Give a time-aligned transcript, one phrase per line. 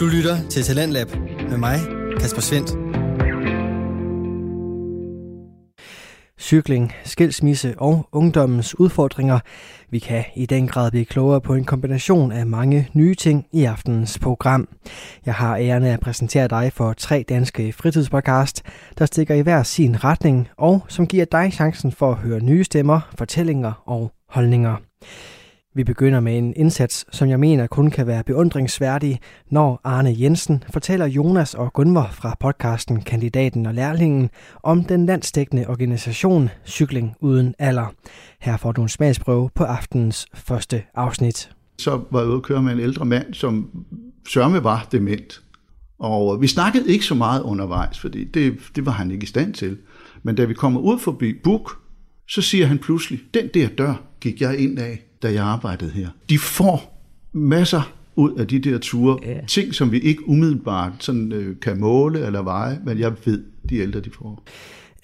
[0.00, 1.08] Du lytter til Talentlab
[1.50, 1.78] med mig,
[2.20, 2.70] Kasper Svendt.
[6.38, 9.38] Cykling, skilsmisse og ungdommens udfordringer.
[9.90, 13.64] Vi kan i den grad blive klogere på en kombination af mange nye ting i
[13.64, 14.68] aftenens program.
[15.26, 18.62] Jeg har æren at præsentere dig for tre danske fritidspodcast,
[18.98, 22.64] der stikker i hver sin retning og som giver dig chancen for at høre nye
[22.64, 24.76] stemmer, fortællinger og holdninger.
[25.74, 30.64] Vi begynder med en indsats, som jeg mener kun kan være beundringsværdig, når Arne Jensen
[30.72, 34.30] fortæller Jonas og Gunvor fra podcasten Kandidaten og Lærlingen
[34.62, 37.94] om den landstækkende organisation Cykling Uden Alder.
[38.40, 41.50] Her får du en smagsprøve på aftenens første afsnit.
[41.78, 43.84] Så var jeg ude at køre med en ældre mand, som
[44.28, 45.42] sørme var dement.
[45.98, 49.54] Og vi snakkede ikke så meget undervejs, fordi det, det var han ikke i stand
[49.54, 49.78] til.
[50.22, 51.78] Men da vi kommer ud forbi Buk,
[52.28, 56.08] så siger han pludselig, den der dør gik jeg ind af da jeg arbejdede her.
[56.28, 57.02] De får
[57.32, 59.18] masser ud af de der ture.
[59.22, 59.40] Ja.
[59.46, 63.76] Ting, som vi ikke umiddelbart sådan, øh, kan måle eller veje, men jeg ved, de
[63.78, 64.42] ældre de får.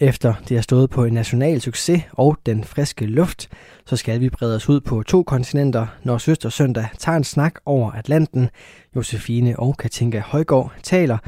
[0.00, 3.48] Efter det har stået på en national succes og den friske luft,
[3.86, 7.54] så skal vi brede os ud på to kontinenter, når søster søndag tager en snak
[7.64, 8.48] over Atlanten.
[8.96, 11.18] Josefine og Katinka Højgaard taler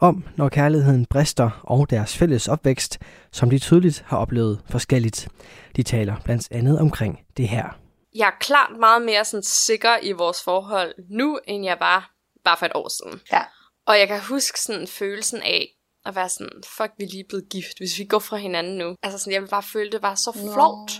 [0.00, 2.98] om, når kærligheden brister og deres fælles opvækst,
[3.32, 5.28] som de tydeligt har oplevet forskelligt.
[5.76, 7.78] De taler blandt andet omkring det her
[8.18, 12.10] jeg er klart meget mere sådan sikker i vores forhold nu, end jeg var
[12.44, 13.20] bare for et år siden.
[13.32, 13.42] Ja.
[13.86, 15.68] Og jeg kan huske sådan følelsen af
[16.06, 18.94] at være sådan, fuck, vi er lige blevet gift, hvis vi går fra hinanden nu.
[19.02, 20.92] Altså sådan, jeg vil bare føle, det var så flot.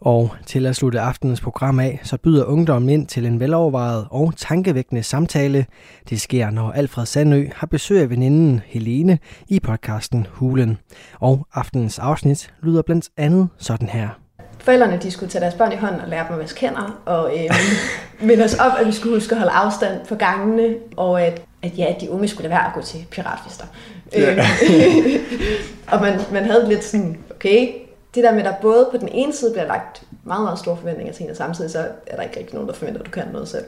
[0.00, 4.32] Og til at slutte aftenens program af, så byder ungdommen ind til en velovervejet og
[4.36, 5.66] tankevækkende samtale.
[6.08, 10.78] Det sker, når Alfred Sandø har besøg af veninden Helene i podcasten Hulen.
[11.20, 14.21] Og aftenens afsnit lyder blandt andet sådan her
[14.62, 17.32] forældrene de skulle tage deres børn i hånden og lære dem at vaske hænder, og
[17.38, 17.50] øh,
[18.28, 21.78] minde os op, at vi skulle huske at holde afstand på gangene, og at, at
[21.78, 23.64] ja, at de unge skulle lade være at gå til piratfester.
[24.12, 24.30] Ja.
[24.30, 24.40] Øhm,
[25.92, 27.68] og man, man havde lidt sådan, okay,
[28.14, 30.76] det der med, at der både på den ene side bliver lagt meget, meget store
[30.76, 33.10] forventninger til en, og samtidig så er der ikke rigtig nogen, der forventer, at du
[33.10, 33.64] kan noget selv.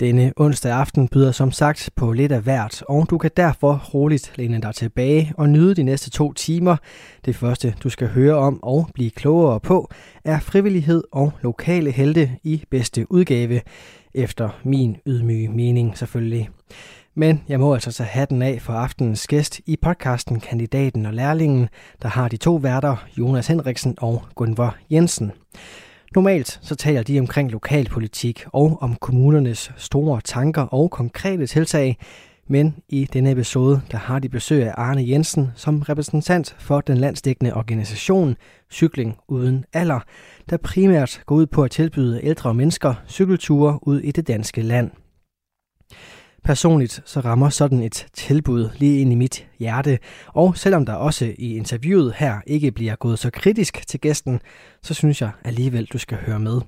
[0.00, 4.32] Denne onsdag aften byder som sagt på lidt af hvert, og du kan derfor roligt
[4.36, 6.76] læne dig tilbage og nyde de næste to timer.
[7.24, 9.90] Det første, du skal høre om og blive klogere på,
[10.24, 13.60] er frivillighed og lokale helte i bedste udgave,
[14.14, 16.48] efter min ydmyge mening selvfølgelig.
[17.14, 21.68] Men jeg må altså tage hatten af for aftenens gæst i podcasten Kandidaten og Lærlingen,
[22.02, 25.32] der har de to værter, Jonas Henriksen og Gunvor Jensen.
[26.14, 31.96] Normalt så taler de omkring lokalpolitik og om kommunernes store tanker og konkrete tiltag,
[32.48, 36.96] men i denne episode der har de besøg af Arne Jensen som repræsentant for den
[36.96, 38.36] landsdækkende organisation
[38.72, 40.00] Cykling Uden Alder,
[40.50, 44.90] der primært går ud på at tilbyde ældre mennesker cykelture ud i det danske land.
[46.46, 51.32] Personligt så rammer sådan et tilbud lige ind i mit hjerte, og selvom der også
[51.38, 54.40] i interviewet her ikke bliver gået så kritisk til gæsten,
[54.82, 56.60] så synes jeg alligevel, du skal høre med.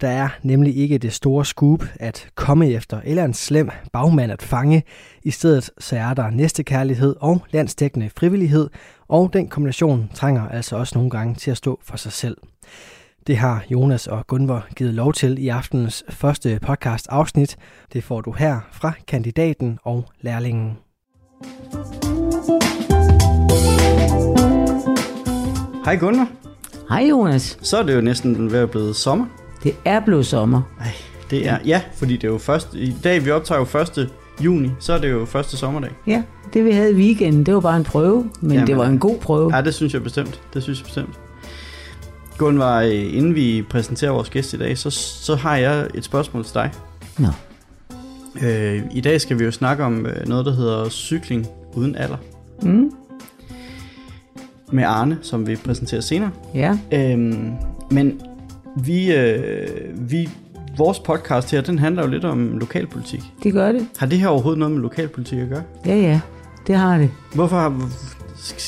[0.00, 4.42] Der er nemlig ikke det store scoop at komme efter eller en slem bagmand at
[4.42, 4.82] fange.
[5.22, 8.70] I stedet så er der næstekærlighed og landsdækkende frivillighed,
[9.08, 12.36] og den kombination trænger altså også nogle gange til at stå for sig selv.
[13.30, 17.56] Det har Jonas og Gunvor givet lov til i aftenens første podcast afsnit.
[17.92, 20.78] Det får du her fra kandidaten og lærlingen.
[25.84, 26.28] Hej Gunvor.
[26.88, 27.58] Hej Jonas.
[27.62, 29.26] Så er det jo næsten ved at blive sommer.
[29.62, 30.62] Det er blevet sommer.
[30.80, 30.86] Ej,
[31.30, 34.10] det er, ja, fordi det er jo først, i dag vi optager jo 1.
[34.44, 35.90] juni, så er det jo første sommerdag.
[36.06, 38.86] Ja, det vi havde i weekenden, det var bare en prøve, men Jamen, det var
[38.86, 39.56] en god prøve.
[39.56, 40.40] Ja, det synes jeg bestemt.
[40.54, 41.19] Det synes jeg bestemt.
[42.40, 46.54] Gunvar, inden vi præsenterer vores gæst i dag, så, så har jeg et spørgsmål til
[46.54, 46.70] dig.
[47.18, 47.28] Nå.
[48.42, 52.16] Øh, I dag skal vi jo snakke om øh, noget, der hedder cykling uden alder.
[52.62, 52.90] Mm.
[54.72, 56.30] Med Arne, som vi præsenterer senere.
[56.54, 56.78] Ja.
[56.92, 57.52] Øhm,
[57.90, 58.20] men
[58.76, 59.68] vi, øh,
[60.10, 60.28] vi,
[60.76, 63.20] vores podcast her, den handler jo lidt om lokalpolitik.
[63.42, 63.86] Det gør det.
[63.98, 65.62] Har det her overhovedet noget med lokalpolitik at gøre?
[65.86, 66.20] Ja, ja.
[66.66, 67.10] Det har det.
[67.34, 67.90] Hvorfor har,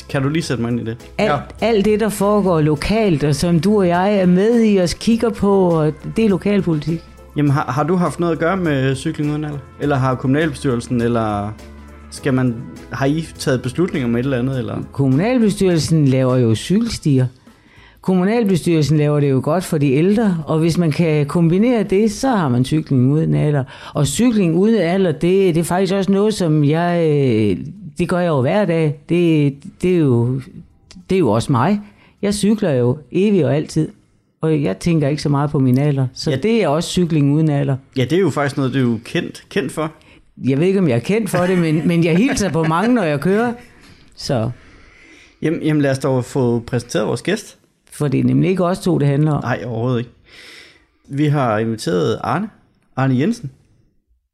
[0.09, 0.97] kan du lige sætte mig ind i det?
[1.17, 1.37] Alt, ja.
[1.61, 5.29] alt det, der foregår lokalt, og som du og jeg er med i og kigger
[5.29, 5.83] på,
[6.15, 7.01] det er lokalpolitik.
[7.37, 9.57] Jamen, har, har du haft noget at gøre med cykling uden alder?
[9.79, 11.53] Eller har kommunalbestyrelsen, eller
[12.11, 12.55] skal man,
[12.91, 14.59] har I taget beslutninger om et eller andet?
[14.59, 14.77] Eller?
[14.91, 17.27] Kommunalbestyrelsen laver jo cykelstier.
[18.01, 22.29] Kommunalbestyrelsen laver det jo godt for de ældre, og hvis man kan kombinere det, så
[22.29, 23.63] har man cykling uden alder.
[23.93, 27.07] Og cykling uden alder, det, det er faktisk også noget, som jeg
[27.99, 28.99] det gør jeg jo hver dag.
[29.09, 30.41] Det, det, er jo,
[31.09, 31.81] det er jo også mig.
[32.21, 33.89] Jeg cykler jo evigt og altid.
[34.41, 36.07] og jeg tænker ikke så meget på min alder.
[36.13, 36.35] Så Ja.
[36.37, 37.77] det er også cykling uden alder.
[37.97, 39.91] Ja, det er jo faktisk noget, du er jo kendt, kendt for.
[40.43, 42.95] Jeg ved ikke, om jeg er kendt for det, men, men jeg hilser på mange,
[42.95, 43.53] når jeg kører.
[44.15, 44.49] Så,
[45.41, 47.57] Jamen, jamen lad os dog få præsenteret vores gæst.
[47.91, 49.43] for det er nemlig ikke os to, det handler om.
[49.43, 50.11] Nej, overhovedet ikke.
[51.09, 52.49] Vi har inviteret Arne.
[52.95, 53.51] Arne Jensen.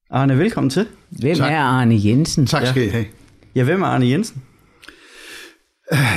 [0.09, 0.87] Arne, velkommen til.
[1.09, 1.51] Hvem Tak.
[1.51, 2.45] er Arne Jensen?
[2.45, 3.05] Tak skal I have.
[3.55, 4.43] Ja, hvem er Arne Jensen?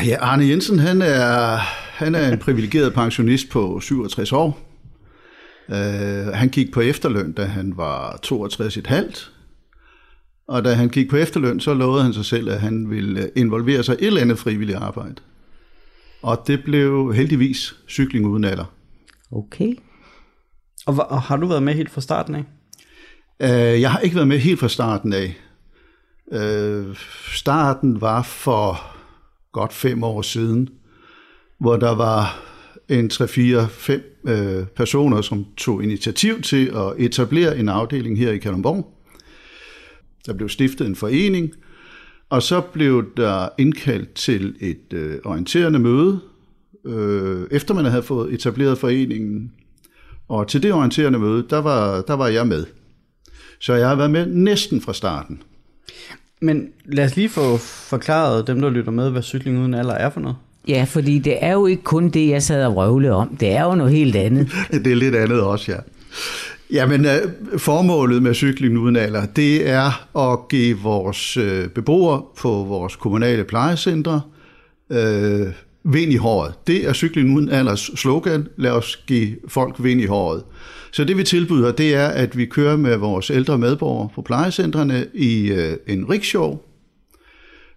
[0.06, 1.56] Ja, Arne Jensen, han er,
[1.92, 4.68] han er en privilegeret pensionist på 67 år.
[5.68, 5.74] Uh,
[6.34, 9.30] han gik på efterløn, da han var 62,5.
[10.48, 13.82] Og da han gik på efterløn, så lovede han sig selv, at han ville involvere
[13.82, 15.14] sig i et eller andet frivilligt arbejde.
[16.22, 18.74] Og det blev heldigvis cykling uden alder.
[19.30, 19.74] Okay.
[20.86, 22.44] Og, og har du været med helt fra starten af?
[23.44, 25.36] Uh, jeg har ikke været med helt fra starten af.
[26.32, 26.96] Øh,
[27.34, 28.96] starten var for
[29.52, 30.68] godt fem år siden,
[31.58, 32.42] hvor der var
[32.88, 38.98] en 3-4-5 øh, personer, som tog initiativ til at etablere en afdeling her i Kalundborg.
[40.26, 41.52] Der blev stiftet en forening,
[42.30, 46.20] og så blev der indkaldt til et øh, orienterende møde,
[46.86, 49.52] øh, efter man havde fået etableret foreningen.
[50.28, 52.66] Og til det orienterende møde, der var, der var jeg med.
[53.60, 55.42] Så jeg har været med næsten fra starten.
[56.42, 60.10] Men lad os lige få forklaret dem, der lytter med, hvad cykling uden alder er
[60.10, 60.36] for noget.
[60.68, 63.36] Ja, fordi det er jo ikke kun det, jeg sad og vrøvle om.
[63.36, 64.48] Det er jo noget helt andet.
[64.84, 65.78] Det er lidt andet også, ja.
[66.70, 72.48] Jamen, øh, formålet med cykling uden alder, det er at give vores øh, beboere på
[72.48, 74.20] vores kommunale plejecentre
[74.90, 75.46] øh,
[75.84, 76.54] vind i håret.
[76.66, 78.48] Det er cykling uden alders slogan.
[78.56, 80.42] Lad os give folk vind i håret.
[80.92, 85.06] Så det vi tilbyder, det er, at vi kører med vores ældre medborgere på plejecentrene
[85.14, 86.58] i øh, en rickshaw,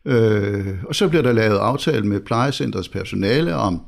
[0.05, 3.81] Øh, og så bliver der lavet aftale med plejecentrets personale om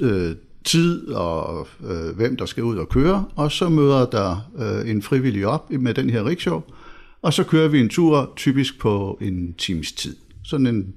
[0.00, 4.90] øh, tid og øh, hvem der skal ud og køre, og så møder der øh,
[4.90, 6.60] en frivillig op med den her rickshaw,
[7.22, 10.16] og så kører vi en tur typisk på en times tid.
[10.44, 10.94] Sådan en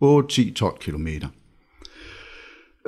[0.00, 1.28] 8, 10, 12 kilometer.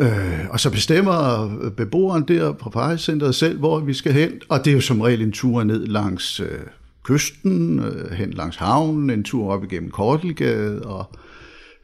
[0.00, 4.70] Øh, og så bestemmer beboeren der på plejecenteret selv, hvor vi skal hen, og det
[4.70, 6.60] er jo som regel en tur ned langs øh,
[7.04, 11.04] kysten, øh, hen langs havnen, en tur op igennem Kortelgade, og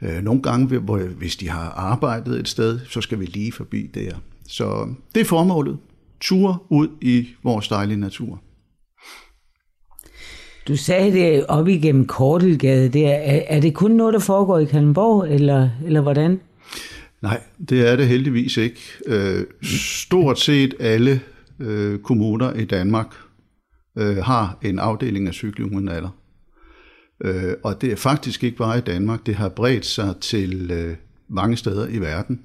[0.03, 3.91] øh, nogle gange, hvor, hvis de har arbejdet et sted, så skal vi lige forbi
[3.95, 4.13] der.
[4.49, 5.79] Så det er formålet.
[6.21, 8.41] Tur ud i vores dejlige natur.
[10.69, 13.09] Du sagde det op igennem Kortelgade der.
[13.09, 16.41] Er, er det kun noget, der foregår i Kalmborg, eller, eller hvordan?
[17.23, 18.81] Nej, det er det heldigvis ikke.
[19.07, 21.21] Øh, stort set alle
[21.61, 23.15] øh, kommuner i Danmark
[23.99, 26.19] øh, har en afdeling af cykling alder.
[27.25, 30.97] Øh, og det er faktisk ikke bare i Danmark, det har bredt sig til øh,
[31.29, 32.41] mange steder i verden.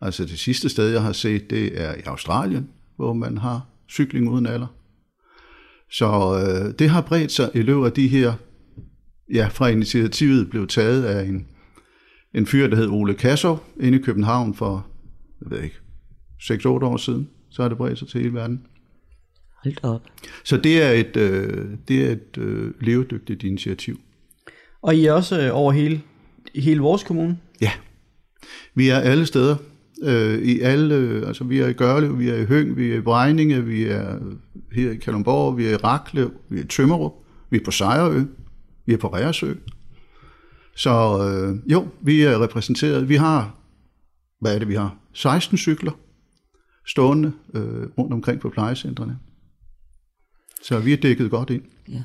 [0.00, 4.28] Altså det sidste sted, jeg har set, det er i Australien, hvor man har cykling
[4.30, 4.66] uden alder.
[5.90, 8.32] Så øh, det har bredt sig i løbet af de her,
[9.32, 11.46] ja, fra initiativet blev taget af en,
[12.38, 14.86] en fyr, der hed Ole Kassov, inde i København for,
[15.42, 15.76] jeg ved ikke,
[16.42, 17.28] 6-8 år siden.
[17.50, 18.66] Så har det bredt sig til hele verden.
[19.64, 20.02] Hold op.
[20.44, 24.00] Så det er et, øh, det er et øh, levedygtigt initiativ.
[24.82, 26.00] Og I er også øh, over hele,
[26.54, 27.38] hele vores kommune.
[27.60, 27.70] Ja,
[28.74, 29.56] vi er alle steder.
[30.02, 32.96] Øh, I alle, øh, altså vi er i Gørlev, vi er i Høng, vi er
[32.96, 34.18] i Brejninge, vi er
[34.72, 37.12] her i Kalundborg, vi er i Raklev, vi er i Tømmerup,
[37.50, 38.22] vi er på Sejrø,
[38.86, 39.54] vi er på Reersø.
[40.78, 43.08] Så øh, jo, vi er repræsenteret.
[43.08, 43.54] Vi har,
[44.40, 44.96] hvad er det vi har?
[45.12, 45.92] 16 cykler
[46.86, 49.18] stående øh, rundt omkring på plejecentrene.
[50.62, 51.62] Så vi er dækket godt ind.
[51.88, 52.02] Ja.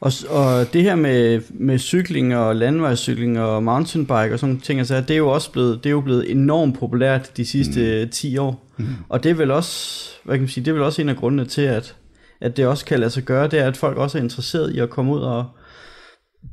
[0.00, 4.78] Og, og det her med, med cykling og landvejscykling og mountainbike og sådan nogle ting,
[4.78, 8.10] altså, det er jo også blevet, det er jo blevet enormt populært de sidste mm.
[8.10, 8.66] 10 år.
[8.76, 8.86] Mm.
[9.08, 11.16] Og det er vel også, hvad kan man sige, det er vel også en af
[11.16, 11.96] grundene til, at,
[12.40, 14.78] at det også kan lade sig gøre, det er, at folk også er interesseret i
[14.78, 15.46] at komme ud og,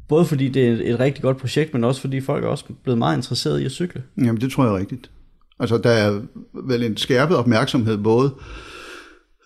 [0.08, 2.98] både fordi det er et, rigtig godt projekt, men også fordi folk er også blevet
[2.98, 4.04] meget interesseret i at cykle.
[4.18, 5.12] Jamen, det tror jeg er rigtigt.
[5.60, 6.22] Altså, der er
[6.54, 8.34] vel en skærpet opmærksomhed både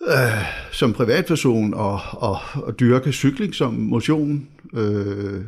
[0.08, 4.48] øh, som privatperson og, og, og dyrke cykling som motion.
[4.74, 5.40] Øh,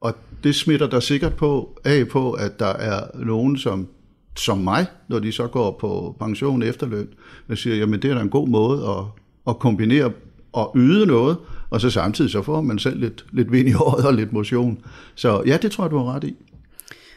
[0.00, 3.88] og det smitter der sikkert på af på, at der er nogen, som,
[4.36, 7.08] som mig, når de så går på pension efterløn,
[7.48, 9.04] der siger, jamen det er da en god måde at,
[9.48, 10.12] at kombinere
[10.52, 11.36] og yde noget,
[11.70, 14.78] og så samtidig så får man selv lidt, lidt vind i håret og lidt motion.
[15.14, 16.34] Så ja, det tror jeg, du har ret i.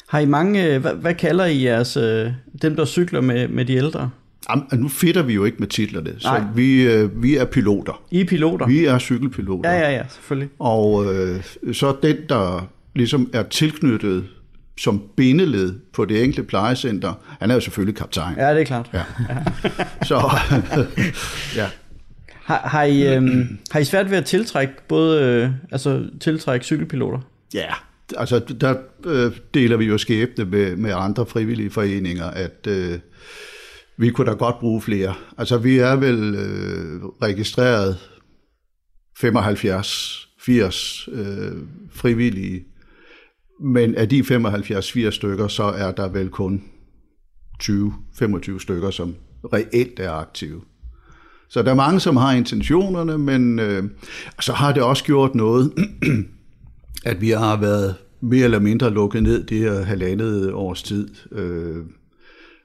[0.08, 3.66] Har I mange, øh, hvad, hvad kalder I jeres, øh, dem der cykler med, med
[3.66, 4.10] de ældre?
[4.50, 6.44] Jamen, nu fitter vi jo ikke med titlerne, så Nej.
[6.56, 8.02] vi, øh, vi er piloter.
[8.12, 8.68] I er piloter?
[8.68, 9.72] Vi er cykelpiloter.
[9.72, 10.50] Ja, ja, ja, selvfølgelig.
[10.60, 14.26] Og øh, så den, der ligesom er tilknyttet
[14.80, 17.14] som bindeled på det enkelte plejecenter.
[17.40, 18.36] Han er jo selvfølgelig kaptajn.
[18.38, 18.90] Ja, det er klart.
[18.94, 19.04] Ja.
[20.04, 20.30] Så,
[21.62, 21.68] ja.
[22.50, 27.20] Har, har, I, øhm, har I svært ved at tiltrække både øh, altså tiltrække cykelpiloter?
[27.54, 27.74] Ja,
[28.18, 28.76] altså der
[29.06, 33.00] øh, deler vi jo skæbne med, med andre frivillige foreninger, at øh,
[33.98, 35.14] vi kunne da godt bruge flere.
[35.38, 37.98] Altså vi er vel øh, registreret
[39.20, 41.58] 75-80 øh,
[41.92, 42.64] frivillige,
[43.62, 46.64] men af de 75-80 stykker, så er der vel kun
[47.64, 49.16] 20-25 stykker, som
[49.54, 50.62] reelt er aktive.
[51.50, 53.84] Så der er mange, som har intentionerne, men øh,
[54.40, 55.74] så har det også gjort noget,
[57.06, 61.78] at vi har været mere eller mindre lukket ned det her halvandet års tid, øh,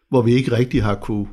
[0.08, 1.26] hvor vi ikke rigtig har kunne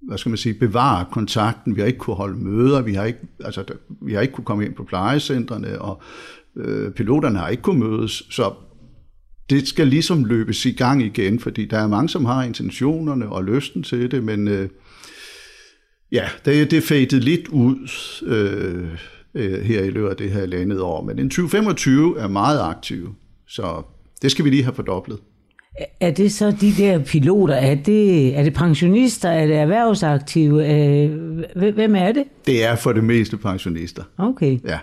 [0.00, 1.76] hvad skal man sige, bevare kontakten.
[1.76, 4.44] Vi har ikke kunne holde møder, vi har ikke, altså, der, vi har ikke kunne
[4.44, 6.02] komme ind på plejecentrene, og
[6.56, 8.52] øh, piloterne har ikke kunne mødes, så
[9.50, 13.44] det skal ligesom løbes i gang igen, fordi der er mange, som har intentionerne og
[13.44, 14.68] lysten til det, men øh,
[16.12, 17.90] ja, det, det fadet lidt ud
[18.26, 18.88] øh,
[19.34, 21.04] øh, her i løbet af det her landet år.
[21.04, 23.14] Men en 2025 er meget aktiv,
[23.46, 23.82] så
[24.22, 25.18] det skal vi lige have fordoblet.
[26.00, 27.54] Er det så de der piloter?
[27.54, 29.28] Er det, er det pensionister?
[29.28, 30.74] Er det erhvervsaktive?
[30.74, 31.10] Øh,
[31.74, 32.24] hvem er det?
[32.46, 34.02] Det er for det meste pensionister.
[34.18, 34.58] Okay.
[34.64, 34.78] Ja.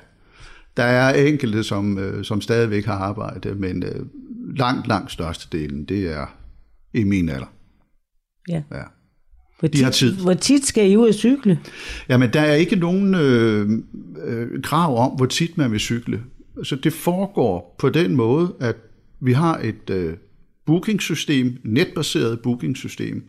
[0.78, 3.84] Der er enkelte, som, øh, som stadigvæk har arbejde, men
[4.58, 6.36] langt, langt størstedelen, det er
[6.94, 7.54] i min alder.
[8.50, 8.62] Ja.
[8.72, 8.84] ja.
[9.60, 10.16] Hvor De har tid.
[10.16, 11.60] Hvor tit skal I ud at cykle?
[12.10, 13.70] Jamen, der er ikke nogen øh,
[14.26, 16.22] øh, krav om, hvor tit man vil cykle.
[16.64, 18.76] Så det foregår på den måde, at
[19.20, 20.14] vi har et øh,
[20.66, 23.24] bookingsystem, netbaseret bookingsystem,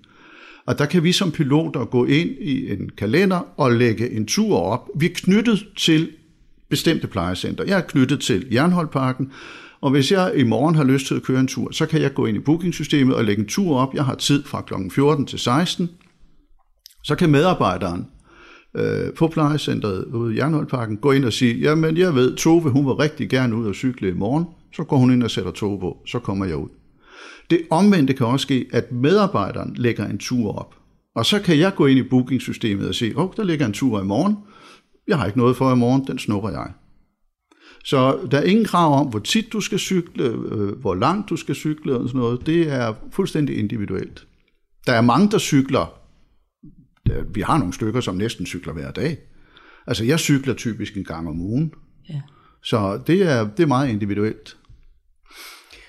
[0.67, 4.59] og der kan vi som piloter gå ind i en kalender og lægge en tur
[4.59, 4.89] op.
[4.97, 6.11] Vi er knyttet til
[6.69, 7.65] bestemte plejecenter.
[7.65, 9.33] Jeg er knyttet til Jernholdparken,
[9.81, 12.15] og hvis jeg i morgen har lyst til at køre en tur, så kan jeg
[12.15, 13.95] gå ind i bookingsystemet og lægge en tur op.
[13.95, 14.75] Jeg har tid fra kl.
[14.91, 15.89] 14 til 16.
[17.09, 18.07] Så kan medarbejderen
[18.77, 22.87] øh, på plejecentret ude i Jernholdparken gå ind og sige, jamen jeg ved, Tove hun
[22.87, 24.45] vil rigtig gerne ud og cykle i morgen.
[24.77, 26.69] Så går hun ind og sætter Tove på, så kommer jeg ud.
[27.51, 30.75] Det omvendte kan også ske, at medarbejderen lægger en tur op.
[31.15, 33.73] Og så kan jeg gå ind i bookingsystemet og sige, åh, oh, der ligger en
[33.73, 34.37] tur i morgen.
[35.07, 36.73] Jeg har ikke noget for i morgen, den snupper jeg.
[37.85, 41.37] Så der er ingen krav om, hvor tit du skal cykle, øh, hvor langt du
[41.37, 42.47] skal cykle og sådan noget.
[42.47, 44.27] Det er fuldstændig individuelt.
[44.87, 45.99] Der er mange, der cykler.
[47.35, 49.19] Vi har nogle stykker, som næsten cykler hver dag.
[49.87, 51.73] Altså, jeg cykler typisk en gang om ugen.
[52.09, 52.21] Ja.
[52.63, 54.57] Så det er, det er meget individuelt.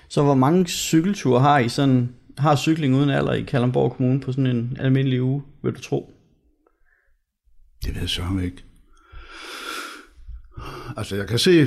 [0.08, 4.32] Så hvor mange cykelture har I sådan, har cykling uden alder i Kalundborg Kommune på
[4.32, 6.12] sådan en almindelig uge, vil du tro?
[7.84, 8.64] Det ved jeg sørme ikke.
[10.96, 11.66] Altså, jeg kan se,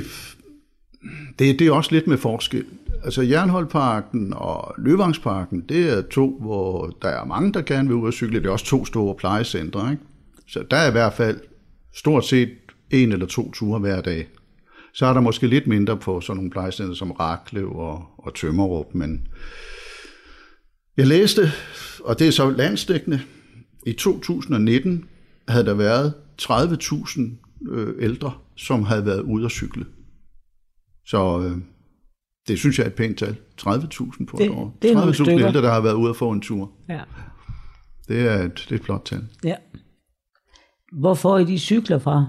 [1.38, 2.64] det, det er også lidt med forskel.
[3.04, 8.06] Altså, Jernholdparken og Løvangsparken, det er to, hvor der er mange, der gerne vil ud
[8.06, 8.40] og cykle.
[8.40, 10.02] Det er også to store plejecentre, ikke?
[10.48, 11.40] Så der er i hvert fald
[11.96, 12.50] stort set
[12.90, 14.28] en eller to ture hver dag.
[14.94, 18.94] Så er der måske lidt mindre på sådan nogle plejecenter som Raklev og, og Tømmerup,
[18.94, 19.28] men
[20.96, 21.42] jeg læste,
[22.04, 23.20] og det er så landstækkende,
[23.86, 25.04] i 2019
[25.48, 27.20] havde der været 30.000
[27.70, 29.86] øh, ældre, som havde været ude at cykle.
[31.06, 31.73] Så øh,
[32.48, 33.36] det synes jeg er et pænt tal.
[33.60, 34.78] 30.000 på et år.
[34.82, 35.46] det nogle 30.000 stykker.
[35.46, 36.70] ældre, der har været ude at få en tur.
[36.88, 37.00] Ja.
[38.08, 39.24] Det er et, det er et flot tal.
[39.44, 39.54] ja.
[41.00, 42.26] Hvor får I de cykler fra?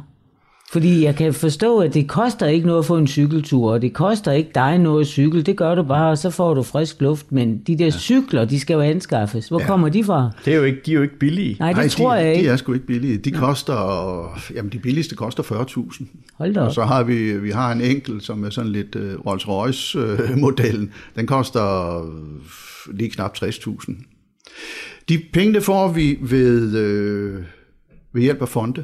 [0.71, 3.93] Fordi jeg kan forstå, at det koster ikke noget at få en cykeltur, og det
[3.93, 5.41] koster ikke dig noget at cykle.
[5.41, 7.31] Det gør du bare, og så får du frisk luft.
[7.31, 7.91] Men de der ja.
[7.91, 9.47] cykler, de skal jo anskaffes.
[9.47, 9.67] Hvor ja.
[9.67, 10.31] kommer de fra?
[10.45, 11.55] Det er jo ikke, de er jo ikke billige.
[11.59, 12.49] Nej, det Nej, tror de, jeg de ikke.
[12.49, 13.17] er sgu ikke billige.
[13.17, 16.05] De koster, jamen de billigste koster 40.000.
[16.37, 16.73] Hold da Og op.
[16.73, 20.37] så har vi, vi har en enkelt, som er sådan lidt uh, Rolls Royce uh,
[20.37, 20.91] modellen.
[21.15, 22.11] Den koster øh,
[22.97, 23.93] lige knap 60.000.
[25.09, 27.43] De penge det får vi ved, øh,
[28.13, 28.83] ved hjælp af fonde.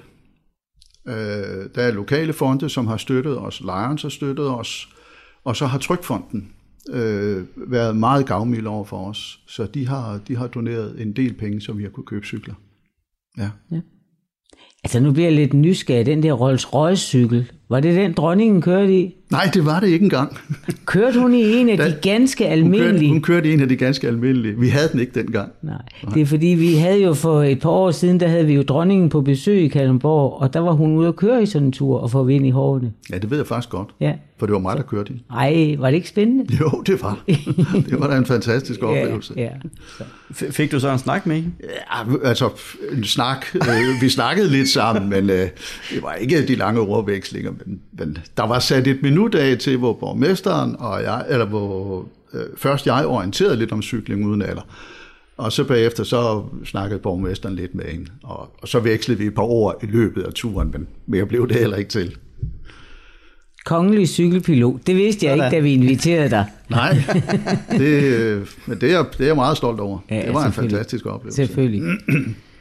[1.07, 3.61] Øh, der er lokale fonde, som har støttet os.
[3.61, 4.89] Lions har støttet os.
[5.43, 6.53] Og så har Trykfonden
[6.89, 9.39] øh, været meget gavmilde over for os.
[9.47, 12.53] Så de har, de har doneret en del penge, som vi har kunne købe cykler.
[13.37, 13.49] Ja.
[14.83, 16.05] Altså nu bliver jeg lidt nysgerrig.
[16.05, 17.51] Den der Rolls Royce cykel.
[17.71, 19.15] Var det den, dronningen kørte i?
[19.29, 20.37] Nej, det var det ikke engang.
[20.85, 23.09] Kørte hun i en af de Da- ganske Hun kørte, almindelige?
[23.11, 24.59] hun kørte i en af de ganske almindelige.
[24.59, 25.51] Vi havde den ikke dengang.
[25.61, 25.75] Nej,
[26.13, 28.61] det er fordi, vi havde jo for et par år siden, der havde vi jo
[28.63, 31.71] dronningen på besøg i Kalundborg, og der var hun ude at køre i sådan en
[31.71, 32.91] tur og få vind i hårene.
[33.11, 33.87] Ja, det ved jeg faktisk godt.
[33.99, 34.13] Ja.
[34.39, 35.23] For det var mig, der kørte i.
[35.35, 36.45] Ej, var det ikke spændende?
[36.59, 37.23] Jo, det var.
[37.89, 39.33] Det var da en fantastisk oplevelse.
[39.37, 39.41] Ja,
[39.99, 40.05] ja.
[40.31, 41.49] Fik du så en snak med hende?
[41.63, 42.49] Ja, altså
[42.97, 43.45] en snak.
[43.55, 45.35] Øh, vi snakkede lidt sammen, men øh,
[45.93, 47.51] det var ikke de lange ordvekslinger.
[47.65, 52.41] Men, der var sat et minut af til, hvor borgmesteren og jeg, eller hvor øh,
[52.57, 54.61] først jeg orienteret lidt om cykling uden alder,
[55.37, 59.35] og så bagefter så snakkede borgmesteren lidt med hende, og, og så vekslede vi et
[59.35, 62.15] par ord i løbet af turen, men mere blev det heller ikke til.
[63.65, 64.87] Kongelig cykelpilot.
[64.87, 65.45] Det vidste jeg Sådan.
[65.45, 66.45] ikke, da vi inviterede dig.
[66.69, 66.97] Nej,
[67.71, 69.99] det, men det er, det er jeg meget stolt over.
[70.09, 71.35] Ja, det var en fantastisk oplevelse.
[71.35, 71.81] Selvfølgelig.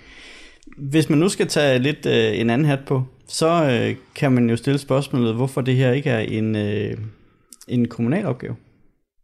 [0.90, 4.50] Hvis man nu skal tage lidt øh, en anden hat på, så øh, kan man
[4.50, 6.96] jo stille spørgsmålet, hvorfor det her ikke er en, øh,
[7.68, 8.56] en kommunal opgave.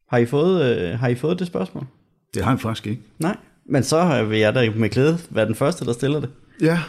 [0.09, 1.87] Har I, fået, øh, har I fået det spørgsmål?
[2.35, 3.03] Det har han faktisk ikke.
[3.19, 3.37] Nej.
[3.69, 6.31] Men så vil jeg da med glæde være den første, der stiller det.
[6.61, 6.81] Ja.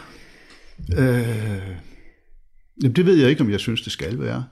[0.98, 1.78] Øh,
[2.82, 4.44] jamen det ved jeg ikke, om jeg synes, det skal være.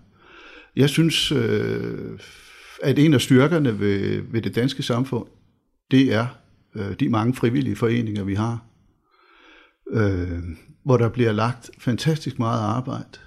[0.76, 2.18] Jeg synes, øh,
[2.82, 5.26] at en af styrkerne ved, ved det danske samfund,
[5.90, 6.26] det er
[6.74, 8.64] øh, de mange frivillige foreninger, vi har,
[9.90, 10.42] øh,
[10.86, 13.18] hvor der bliver lagt fantastisk meget arbejde,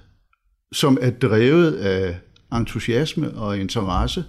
[0.72, 2.20] som er drevet af
[2.54, 4.26] entusiasme og interesse.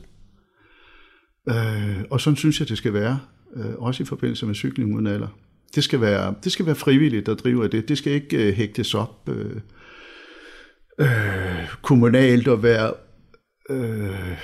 [1.49, 3.21] Øh, og sådan synes jeg, det skal være,
[3.57, 5.29] øh, også i forbindelse med cykling uden alder.
[5.75, 7.89] Det skal være, det skal være frivilligt, der driver det.
[7.89, 9.61] Det skal ikke øh, hægtes op øh,
[11.01, 12.95] øh, kommunalt og være,
[13.71, 14.39] øh,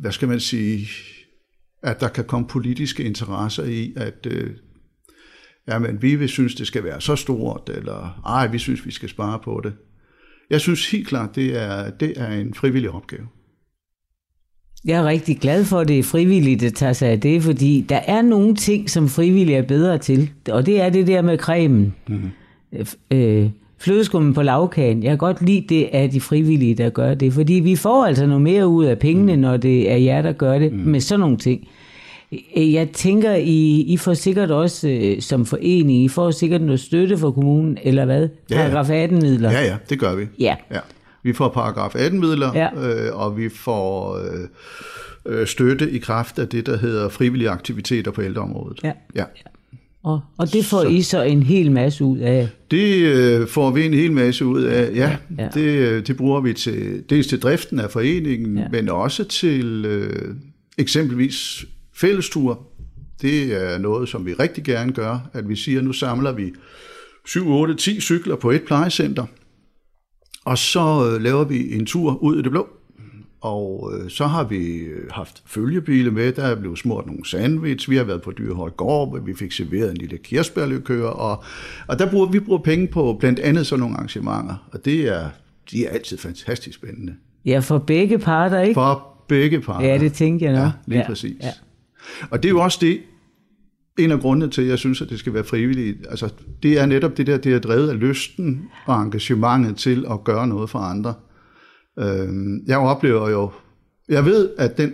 [0.00, 0.88] hvad skal man sige,
[1.82, 4.50] at der kan komme politiske interesser i, at øh,
[5.68, 9.08] jamen, vi vil synes, det skal være så stort, eller ej, vi synes, vi skal
[9.08, 9.72] spare på det.
[10.50, 13.26] Jeg synes helt klart, det er, det er en frivillig opgave.
[14.84, 17.84] Jeg er rigtig glad for, at det er frivilligt at tage sig af det, fordi
[17.88, 20.30] der er nogle ting, som frivillige er bedre til.
[20.50, 21.94] Og det er det der med cremen.
[22.08, 22.30] Mm.
[23.10, 25.02] Øh, flødeskummen på lavkagen.
[25.02, 27.32] Jeg kan godt lide det af de frivillige, der gør det.
[27.32, 29.40] Fordi vi får altså noget mere ud af pengene, mm.
[29.40, 30.78] når det er jer, der gør det mm.
[30.78, 31.60] med sådan nogle ting.
[31.60, 31.81] Øh,
[32.56, 37.18] Jeg tænker, I, I får sikkert også øh, som forening, I får sikkert noget støtte
[37.18, 38.28] fra kommunen, eller hvad?
[38.50, 38.68] Ja, ja.
[38.68, 39.50] Paragraf 18-midler.
[39.50, 40.26] Ja, ja, det gør vi.
[40.38, 40.54] Ja.
[40.70, 40.78] Ja.
[41.22, 42.68] Vi får paragraf 18-midler, Ja.
[43.08, 48.10] øh, og vi får øh, øh, støtte i kraft af det, der hedder frivillige aktiviteter
[48.10, 48.80] på ældreområdet.
[48.84, 48.92] Ja.
[49.14, 49.24] ja.
[50.04, 50.88] Og, og det får Så-.
[50.88, 52.48] I så en hel masse ud af.
[52.70, 54.94] Det øh, får vi en hel masse ud af.
[54.94, 55.48] Ja, Ja.
[55.54, 58.62] Det, øh, det bruger vi til dels til driften af foreningen, ja.
[58.62, 58.68] Ja.
[58.72, 60.34] men også til øh,
[60.78, 61.64] eksempelvis
[62.06, 62.66] fællestur.
[63.22, 66.52] Det er noget, som vi rigtig gerne gør, at vi siger, nu samler vi
[67.26, 69.26] 7, 8, 10 cykler på et plejecenter,
[70.44, 72.68] og så øh, laver vi en tur ud i det blå.
[73.40, 77.90] Og øh, så har vi øh, haft følgebile med, der er blevet smurt nogle sandwich,
[77.90, 81.44] vi har været på Dyrehøj Gård, hvor vi fik serveret en lille kirsebærlykør, og,
[81.88, 85.28] og der bruger vi bruger penge på blandt andet sådan nogle arrangementer, og det er,
[85.70, 87.14] de er altid fantastisk spændende.
[87.44, 88.74] Ja, for begge parter, ikke?
[88.74, 89.88] For begge parter.
[89.88, 90.64] Ja, det tænker jeg nok.
[90.66, 91.36] Ja, lige Ja, præcis.
[91.42, 91.50] ja.
[92.30, 93.00] Og det er jo også det,
[93.98, 96.06] en af grundene til, at jeg synes, at det skal være frivilligt.
[96.10, 96.28] Altså,
[96.62, 100.46] det er netop det der, det er drevet af lysten og engagementet til at gøre
[100.46, 101.14] noget for andre.
[101.98, 103.50] Øhm, jeg oplever jo,
[104.08, 104.92] jeg ved, at den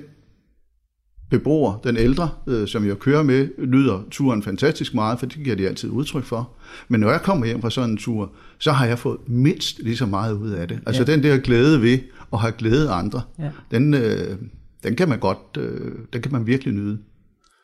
[1.31, 5.57] beboer, den ældre, øh, som jeg kører med, nyder turen fantastisk meget, for det giver
[5.57, 6.51] de altid udtryk for.
[6.88, 9.97] Men når jeg kommer hjem fra sådan en tur, så har jeg fået mindst lige
[9.97, 10.81] så meget ud af det.
[10.87, 11.12] Altså ja.
[11.12, 11.99] den der glæde ved
[12.33, 13.51] at have glæde andre, Ja.
[13.71, 14.37] den, øh,
[14.84, 16.98] den kan man godt, øh, den kan man virkelig nyde.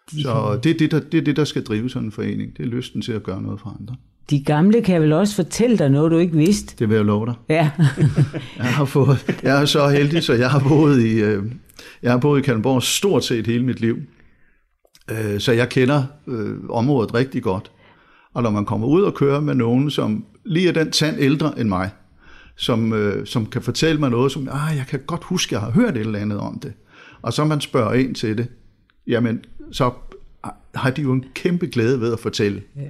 [0.08, 2.56] Så det er det, der, det er det, der skal drive sådan en forening.
[2.56, 3.96] Det er lysten til at gøre noget for andre.
[4.30, 6.76] De gamle kan vel også fortælle dig noget, du ikke vidste.
[6.78, 7.34] Det vil jeg love dig.
[7.48, 7.70] Ja,
[8.56, 11.42] Jeg har fået, jeg er så heldig, så jeg har boet i, øh,
[12.02, 13.96] jeg har boet i Kalundborg stort set hele mit liv.
[15.10, 17.70] Øh, så jeg kender øh, området rigtig godt.
[18.34, 21.60] Og når man kommer ud og kører med nogen, som lige er den tand ældre
[21.60, 21.90] end mig,
[22.56, 25.70] som, øh, som kan fortælle mig noget, som, ah, jeg kan godt huske, jeg har
[25.70, 26.72] hørt et eller andet om det.
[27.24, 28.48] Og så man spørger ind til det,
[29.06, 29.92] jamen, så
[30.74, 32.62] har de jo en kæmpe glæde ved at fortælle.
[32.76, 32.82] Ja.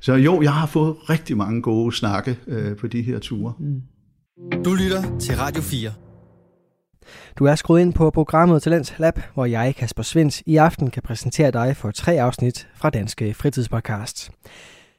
[0.00, 3.52] Så jo, jeg har fået rigtig mange gode snakke øh, på de her ture.
[4.64, 5.90] Du lytter til Radio 4.
[7.38, 11.02] Du er skruet ind på programmet Talents Lab, hvor jeg, Kasper Svens, i aften kan
[11.02, 14.30] præsentere dig for tre afsnit fra Danske Fritidspodcast.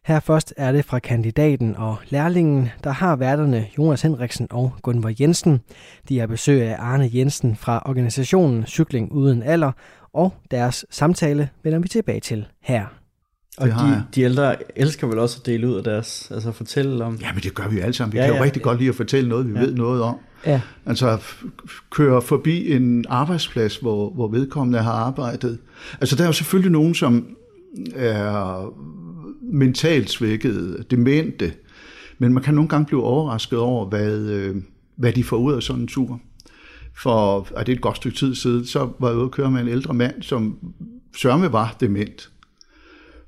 [0.06, 5.12] Her først er det fra kandidaten og lærlingen, der har værterne Jonas Henriksen og Gunvor
[5.20, 5.62] Jensen.
[6.10, 9.72] De har besøg af Arne Jensen fra organisationen Cykling Uden Alder,
[10.14, 12.86] og deres samtale vender vi tilbage til her.
[13.58, 17.16] Og de, de ældre elsker vel også at dele ud af deres, altså fortælle om...
[17.22, 18.14] Ja, men det gør vi jo alle sammen.
[18.14, 18.46] Vi Ja, ja, kan jo ja.
[18.46, 19.60] rigtig godt lide at fortælle noget, vi Ja.
[19.60, 19.66] ja.
[19.66, 20.16] ved noget om.
[20.46, 20.62] ja.
[20.86, 21.18] Altså
[21.92, 25.58] køre forbi en arbejdsplads, hvor, hvor vedkommende har arbejdet.
[26.02, 27.28] Altså der er jo selvfølgelig nogen, som
[27.96, 28.74] er
[29.52, 31.54] mentalt svækkede, demente,
[32.20, 34.56] men man kan nogle gange blive overrasket over, hvad, øh,
[34.96, 36.22] hvad de får ud af sådan en tur.
[37.02, 39.62] For er det et godt stykke tid siden, så var jeg ude at køre med
[39.62, 40.58] en ældre mand, som
[41.18, 42.32] sørme var dement.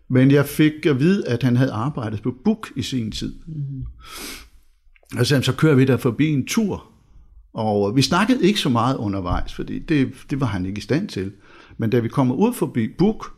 [0.10, 3.36] Men jeg fik at vide, at han havde arbejdet på Buk i sin tid.
[5.18, 6.92] Og så, så kører vi der forbi en tur,
[7.54, 11.08] Og vi snakkede ikke så meget undervejs, fordi det, det var han ikke i stand
[11.08, 11.32] til.
[11.78, 13.36] Men da vi kommer ud forbi Buk,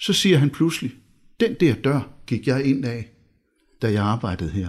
[0.00, 0.92] så siger han pludselig,
[1.40, 3.10] den der dør gik jeg ind af,
[3.82, 4.68] da jeg arbejdede her.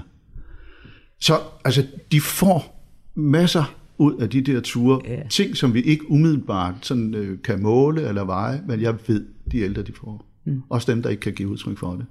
[1.20, 1.34] Så
[1.66, 5.02] altså, de får masser ud af de der ture.
[5.06, 5.28] Ja.
[5.30, 9.60] Ting, som vi ikke umiddelbart sådan, øh, kan måle eller veje, men jeg ved, de
[9.60, 10.26] ældre de får.
[10.46, 10.62] Mm.
[10.70, 12.06] Også dem, der ikke kan give udtryk for det.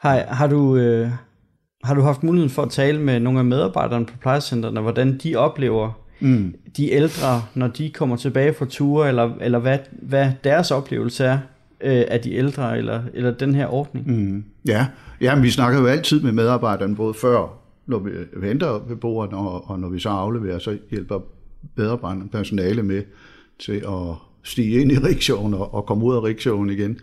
[0.00, 1.10] Har, har, du, øh,
[1.84, 5.36] har du haft muligheden for at tale med nogle af medarbejderne på plejecentrene, hvordan de
[5.36, 6.54] oplever mm.
[6.76, 11.38] de ældre, når de kommer tilbage fra ture, eller, eller hvad, hvad deres oplevelse er
[11.80, 14.06] øh, af de ældre, eller, eller den her ordning?
[14.10, 14.44] Mm.
[14.66, 14.86] Ja,
[15.20, 18.96] ja men vi snakker jo altid med medarbejderne, både før, når vi øh, venter ved
[18.96, 21.20] bordet, og, og når vi så afleverer, så hjælper
[21.76, 23.02] medarbejderne personale med
[23.58, 26.98] til at stige ind i rikshaven og, og komme ud af rikshaven igen.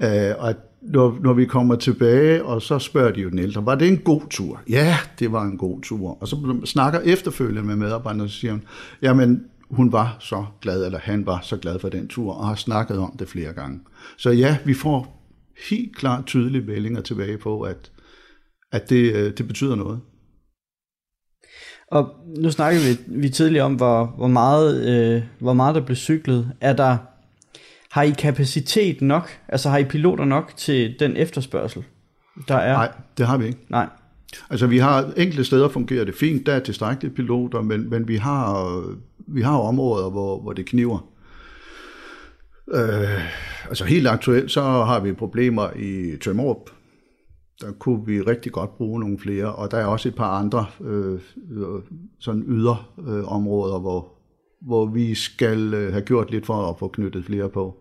[0.00, 3.74] Uh, og når, når vi kommer tilbage, og så spørger de jo den ældre, var
[3.74, 4.60] det en god tur?
[4.68, 6.18] Ja, det var en god tur.
[6.20, 8.62] Og så snakker efterfølgende med medarbejderne, og så siger hun,
[9.02, 12.54] jamen, hun var så glad, eller han var så glad for den tur, og har
[12.54, 13.80] snakket om det flere gange.
[14.16, 15.26] Så ja, vi får
[15.70, 17.90] helt klart tydelige meldinger tilbage på, at,
[18.72, 20.00] at det, øh, det betyder noget.
[21.90, 25.96] Og nu snakkede vi, vi tidligere om, hvor, hvor, meget, øh, hvor meget der blev
[25.96, 26.52] cyklet.
[26.60, 26.96] Er der,
[27.90, 29.30] har I kapacitet nok?
[29.48, 31.84] Altså har I piloter nok til den efterspørgsel,
[32.48, 32.72] der er?
[32.72, 33.58] Nej, det har vi ikke.
[33.68, 33.88] Nej.
[34.50, 38.16] Altså vi har enkelte steder fungerer det fint, der er tilstrækkelige piloter, men, men vi
[38.16, 38.82] har
[39.34, 41.10] vi har områder, hvor, hvor det kniver.
[42.74, 46.70] Øh, altså helt aktuelt, så har vi problemer i Tømmerup.
[47.60, 50.66] Der kunne vi rigtig godt bruge nogle flere, og der er også et par andre
[50.84, 51.20] øh,
[52.18, 54.08] sådan yder øh, områder, hvor,
[54.60, 57.76] hvor vi skal øh, have gjort lidt for at få knyttet flere på.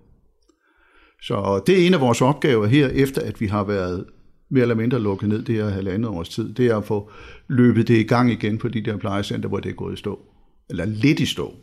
[1.21, 4.05] Så det er en af vores opgaver her, efter at vi har været
[4.49, 7.11] mere eller mindre lukket ned det her halvandet års tid, det er at få
[7.47, 10.19] løbet det i gang igen på de der plejecenter, hvor det er gået i stå.
[10.69, 11.53] Eller lidt i stå,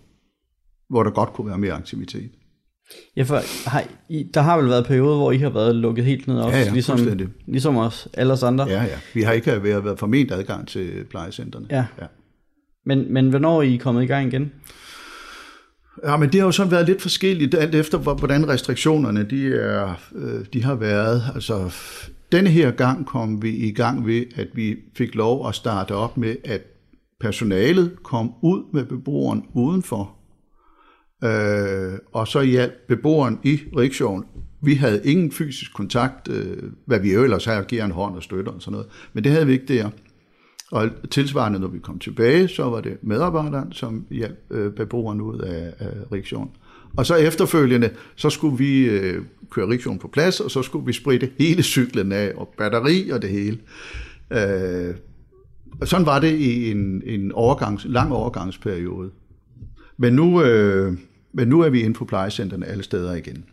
[0.90, 2.30] hvor der godt kunne være mere aktivitet.
[3.16, 6.26] Ja, for har I, der har vel været perioder, hvor I har været lukket helt
[6.26, 6.98] ned også, Ja, ja, ligesom,
[7.46, 8.64] ligesom os, alle os andre.
[8.64, 8.98] Ja, ja.
[9.14, 11.66] Vi har ikke været, været forment adgang til plejecenterne.
[11.70, 11.84] Ja.
[12.00, 12.06] ja.
[12.86, 14.52] Men, men hvornår er I kommet i gang igen?
[16.04, 19.54] Ja, men det har jo sådan været lidt forskelligt, alt efter hvor- hvordan restriktionerne de,
[19.54, 21.22] er, øh, de har været.
[21.34, 21.74] Altså,
[22.32, 26.16] denne her gang kom vi i gang ved, at vi fik lov at starte op
[26.16, 26.62] med, at
[27.20, 30.16] personalet kom ud med beboeren udenfor,
[31.24, 34.24] øh, og så hjalp beboeren i rikshaven.
[34.62, 38.22] Vi havde ingen fysisk kontakt, øh, hvad vi jo ellers har, giver en hånd og
[38.22, 39.90] støtter og sådan noget, men det havde vi ikke der.
[40.72, 45.38] Og tilsvarende, når vi kom tilbage, så var det medarbejderen, som hjalp øh, beboeren ud
[45.38, 46.50] af, af rikshaven.
[46.96, 50.92] Og så efterfølgende, så skulle vi øh, køre rikshaven på plads, og så skulle vi
[50.92, 53.58] spritte hele cyklen af, og batteri og det hele.
[54.30, 54.94] Øh,
[55.84, 59.10] sådan var det i en, en overgangs, lang overgangsperiode.
[59.96, 60.98] Men nu, øh,
[61.32, 63.44] men nu er vi inde på plejecenterne alle steder igen.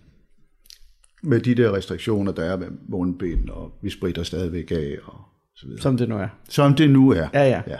[1.24, 5.22] Med de der restriktioner, der er med mundbind, og vi spritter stadigvæk af, og
[5.56, 5.82] så videre.
[5.82, 6.28] Som det nu er.
[6.50, 7.28] Som det nu er.
[7.34, 7.62] Ja, ja.
[7.68, 7.78] ja.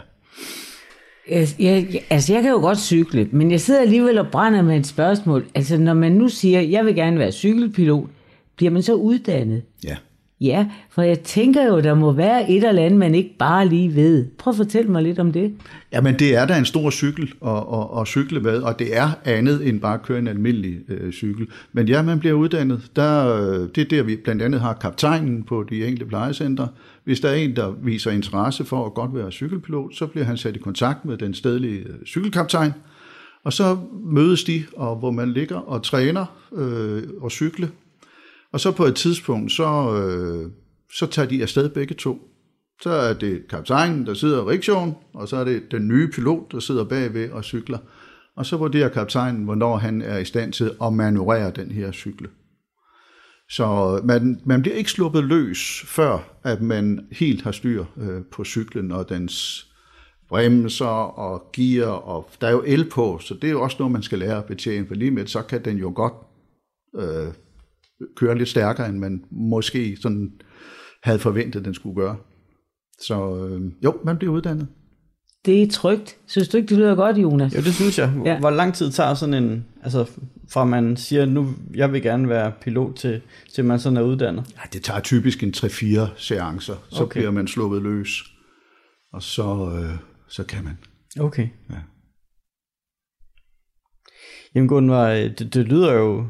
[1.30, 4.76] Jeg, jeg, altså, jeg kan jo godt cykle, men jeg sidder alligevel og brænder med
[4.76, 5.44] et spørgsmål.
[5.54, 8.08] Altså, når man nu siger, jeg vil gerne være cykelpilot,
[8.56, 9.62] bliver man så uddannet?
[9.84, 9.96] ja.
[10.44, 13.94] Ja, for jeg tænker jo, der må være et eller andet, man ikke bare lige
[13.94, 14.26] ved.
[14.38, 15.54] Prøv at fortælle mig lidt om det.
[15.92, 19.10] Jamen, det er da en stor cykel at, at, at cykle med, og det er
[19.24, 21.46] andet end bare at køre en almindelig øh, cykel.
[21.72, 22.90] Men ja, man bliver uddannet.
[22.96, 26.66] Der, øh, det er der, vi blandt andet har kaptajnen på de enkelte plejecenter.
[27.04, 30.36] Hvis der er en, der viser interesse for at godt være cykelpilot, så bliver han
[30.36, 32.72] sat i kontakt med den stedlige øh, cykelkaptajn,
[33.44, 37.68] og så mødes de, og hvor man ligger og træner øh, og cykle.
[38.54, 40.50] Og så på et tidspunkt, så, øh,
[40.92, 42.18] så tager de afsted begge to.
[42.82, 46.52] Så er det kaptajnen, der sidder i rikshaven, og så er det den nye pilot,
[46.52, 47.78] der sidder bagved og cykler.
[48.36, 52.28] Og så vurderer kaptajnen, hvornår han er i stand til at manøvrere den her cykle.
[53.50, 58.44] Så man, man bliver ikke sluppet løs, før at man helt har styr øh, på
[58.44, 59.66] cyklen og dens
[60.28, 63.92] bremser og gear, og der er jo el på, så det er jo også noget,
[63.92, 66.14] man skal lære at betjene, for lige med, så kan den jo godt
[66.96, 67.34] øh,
[68.16, 70.32] køre lidt stærkere, end man måske sådan
[71.02, 72.16] havde forventet, den skulle gøre.
[73.00, 74.68] Så øh, jo, man bliver uddannet.
[75.44, 76.16] Det er trygt.
[76.26, 77.54] Synes du ikke, det lyder godt, Jonas?
[77.54, 78.08] Jo, det synes jeg.
[78.10, 78.38] Hvor, Ja.
[78.38, 80.10] hvor lang tid tager sådan en, altså
[80.52, 83.20] fra man siger, nu jeg vil gerne være pilot, til,
[83.54, 84.44] til man sådan er uddannet?
[84.56, 85.62] Ja, det tager typisk en 3-4
[86.16, 87.02] seancer, så okay.
[87.04, 87.20] Okay.
[87.20, 88.22] bliver man sluppet løs,
[89.12, 90.78] og så, øh, så kan man.
[91.20, 91.48] Okay.
[91.70, 91.76] Ja.
[94.54, 96.26] Jamen Gunvar, det, det lyder jo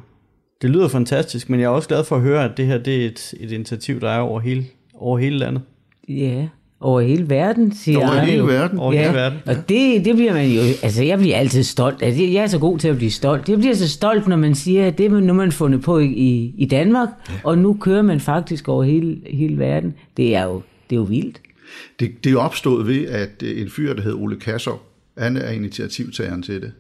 [0.64, 3.02] det lyder fantastisk, men jeg er også glad for at høre, at det her det
[3.02, 5.62] er et, et initiativ, der er over hele, over hele landet.
[6.08, 6.48] Ja,
[6.80, 8.44] over hele verden, siger Over Arne hele jo.
[8.44, 8.78] verden.
[8.78, 9.38] Over hele verden.
[9.46, 12.02] Og det, det bliver man jo, altså jeg bliver altid stolt.
[12.02, 13.48] Altså, jeg er så god til at blive stolt.
[13.48, 16.54] Jeg bliver så stolt, når man siger, at det er nu man fundet på i,
[16.58, 17.34] i, Danmark, ja.
[17.44, 19.94] og nu kører man faktisk over hele, hele verden.
[20.16, 21.40] Det er jo, det er jo vildt.
[22.00, 24.82] Det, det opstod ved, at øh, en fyr, der hed Ole Kasser,
[25.18, 26.72] han er initiativtageren til det.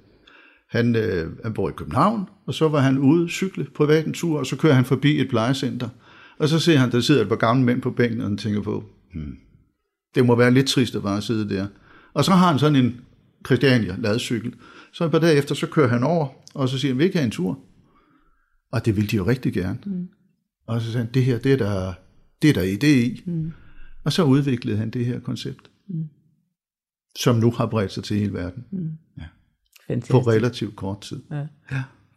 [0.70, 4.38] Han, øh, han bor i København, og så var han ude cykle privat en tur,
[4.38, 5.88] og så kører han forbi et plejecenter.
[6.38, 8.62] Og så ser han, der sidder et par gamle mænd på bænken, og han tænker
[8.62, 9.36] på, hmm,
[10.14, 11.66] det må være lidt trist at bare sidde der.
[12.14, 13.00] Og så har han sådan en
[13.46, 14.54] Christiania ladcykel.
[14.92, 17.06] Så et par dage efter, så kører han over, og så siger han, vil I
[17.06, 17.58] ikke have en tur?
[18.72, 19.78] Og det ville de jo rigtig gerne.
[19.86, 20.08] Mm.
[20.66, 21.92] Og så sagde han, det her, det er der,
[22.42, 23.22] det er der idé i.
[23.26, 23.52] Mm.
[24.04, 26.04] Og så udviklede han det her koncept, mm.
[27.18, 28.64] som nu har bredt sig til hele verden
[29.86, 30.14] på Fantastisk.
[30.14, 31.22] relativt kort tid.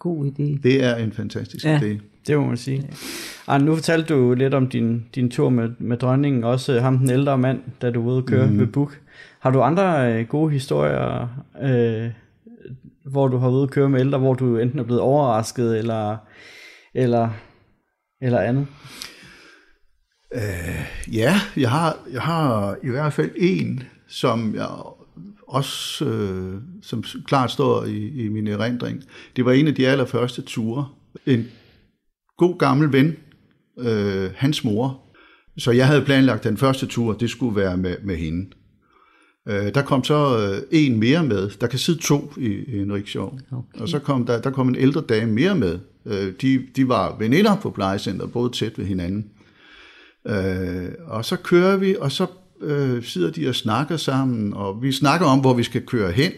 [0.08, 0.60] God idé.
[0.64, 1.80] Det er en fantastisk Ja.
[1.80, 1.98] idé.
[2.28, 2.78] Det må man sige.
[2.78, 2.88] Ja.
[3.48, 7.10] Arne, nu fortalte du lidt om din, din tur med, med dronningen, også ham den
[7.10, 8.60] ældre mand, da du var ude at køre mm.
[8.60, 9.00] ved Buk.
[9.40, 11.28] Har du andre øh, gode historier,
[11.62, 12.12] øh,
[13.12, 15.78] hvor du har været ude at køre med ældre, hvor du enten er blevet overrasket,
[15.78, 16.18] eller,
[16.94, 17.30] eller,
[18.22, 18.68] eller andet?
[21.12, 24.68] Ja, jeg har, jeg har i hvert fald en, som jeg
[25.48, 29.04] også øh, som klart står i, i min erindring.
[29.36, 30.88] Det var en af de allerførste ture.
[31.26, 31.48] En
[32.38, 33.16] god gammel ven,
[33.80, 35.02] øh, hans mor.
[35.58, 38.50] Så jeg havde planlagt den første tur, det skulle være med, med hende.
[39.48, 41.50] Øh, der kom så øh, en mere med.
[41.62, 43.26] Der kan sidde to i, i en rickshaw.
[43.52, 43.80] Okay.
[43.80, 45.80] Og så kom der, der kom en ældre dame mere med.
[46.06, 49.26] Øh, de, de var veninder på plejecenteret, både tæt ved hinanden.
[50.28, 52.26] Øh, og så kører vi, og så
[52.62, 56.32] øh, sidder de og snakker sammen, og vi snakker om, hvor vi skal køre hen.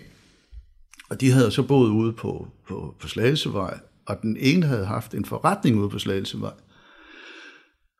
[1.09, 5.13] Og de havde så boet ude på, på, på Slagelsevej, og den ene havde haft
[5.13, 6.53] en forretning ude på Slagelsevej.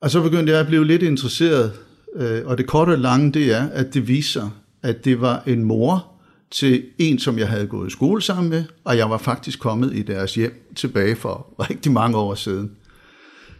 [0.01, 1.73] Og så begyndte jeg at blive lidt interesseret,
[2.15, 4.49] øh, og det korte og lange, det er, at det viser,
[4.84, 6.12] at det var en mor
[6.51, 9.95] til en, som jeg havde gået i skole sammen med, og jeg var faktisk kommet
[9.95, 12.71] i deres hjem tilbage for rigtig mange år siden.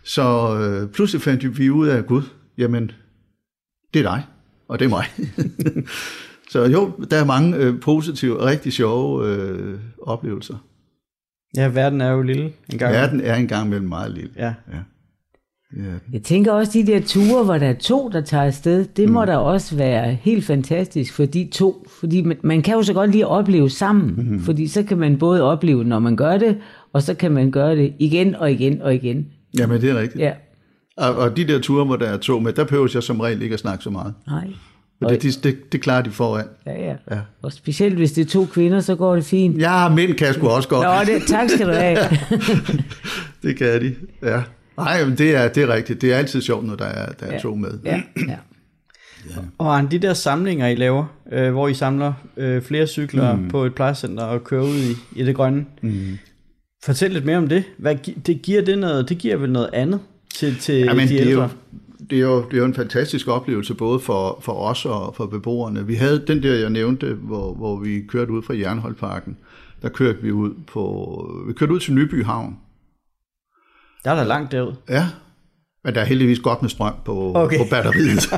[0.04, 2.22] Så øh, pludselig fandt vi ud af, Gud,
[2.58, 2.92] jamen,
[3.94, 4.24] det er dig,
[4.70, 5.06] og det er mig.
[6.52, 10.56] så jo, der er mange øh, positive og rigtig sjove øh, oplevelser.
[11.58, 12.94] Ja, verden er jo lille en gang.
[12.94, 14.32] Verden er engang mellem meget lille.
[14.38, 14.54] Ja.
[14.74, 14.80] Ja.
[15.78, 15.94] Ja.
[16.14, 19.26] Jeg tænker også, de der ture, hvor der er to, der tager afsted, det må
[19.26, 21.88] da også være helt fantastisk for de to.
[22.00, 24.14] Fordi man, man kan jo så godt lige opleve sammen.
[24.18, 24.40] Mm-hmm.
[24.40, 26.58] Fordi så kan man både opleve, når man gør det,
[26.94, 29.28] og så kan man gøre det igen og igen og igen.
[29.60, 30.20] Jamen, det er rigtigt.
[30.22, 30.34] Ja,
[31.00, 33.42] Og, og de der ture, hvor der er to med, der behøver jeg som regel
[33.42, 34.14] ikke at snakke så meget.
[34.28, 34.48] nej.
[35.02, 36.46] For det, det, det, det klarer de foran.
[36.66, 37.20] Ja, ja, Ja.
[37.42, 39.62] Og specielt hvis det er to kvinder, så går det fint.
[39.62, 41.08] Ja, mænd kan sgu også godt.
[41.08, 41.98] Nå, det, tak skal du have.
[43.44, 44.42] Det kan de, ja.
[44.78, 46.02] Nej, men det er, det er rigtigt.
[46.02, 47.40] Det er altid sjovt, når der er, der er Ja.
[47.40, 47.80] to med.
[47.86, 48.36] Ja, ja.
[49.58, 53.48] Og Arne, de der samlinger, I laver, øh, hvor I samler øh, flere cykler mm.
[53.50, 55.66] på et plejecenter og kører ud i, i det grønne.
[55.82, 56.18] Mm.
[56.84, 57.64] Fortæl lidt mere om det.
[57.78, 57.96] Hvad,
[58.28, 60.00] det giver det noget, det giver vel noget andet
[60.40, 61.44] til, til Ja, men de det er, ældre?
[61.44, 61.50] jo,
[62.10, 65.26] det, er jo, det er jo en fantastisk oplevelse, både for, for os og for
[65.26, 65.88] beboerne.
[65.88, 69.38] Vi havde den der, jeg nævnte, hvor, hvor vi kørte ud fra Jernholdparken.
[69.82, 70.84] Der kørte vi ud på,
[71.48, 72.58] vi kørte ud til Nyby Havn.
[74.06, 74.74] Der er der langt derud.
[74.90, 75.08] Ja,
[75.84, 77.58] men der er heldigvis godt med strøm på, Okay.
[77.58, 78.34] på batteriet.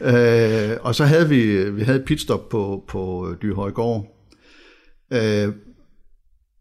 [0.72, 4.06] øh, og så havde vi, vi havde et pitstop på, på Dyrhøjgård.
[5.12, 5.48] Øh,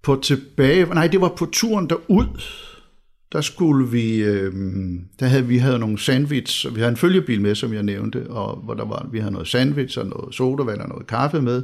[0.04, 2.26] på tilbage, nej, det var på turen derud,
[3.32, 4.54] der skulle vi, øh,
[5.20, 8.30] der havde vi havde nogle sandwich, og vi havde en følgebil med, som jeg nævnte,
[8.30, 11.64] og hvor der var, vi havde noget sandwich og noget sodavand og noget kaffe med.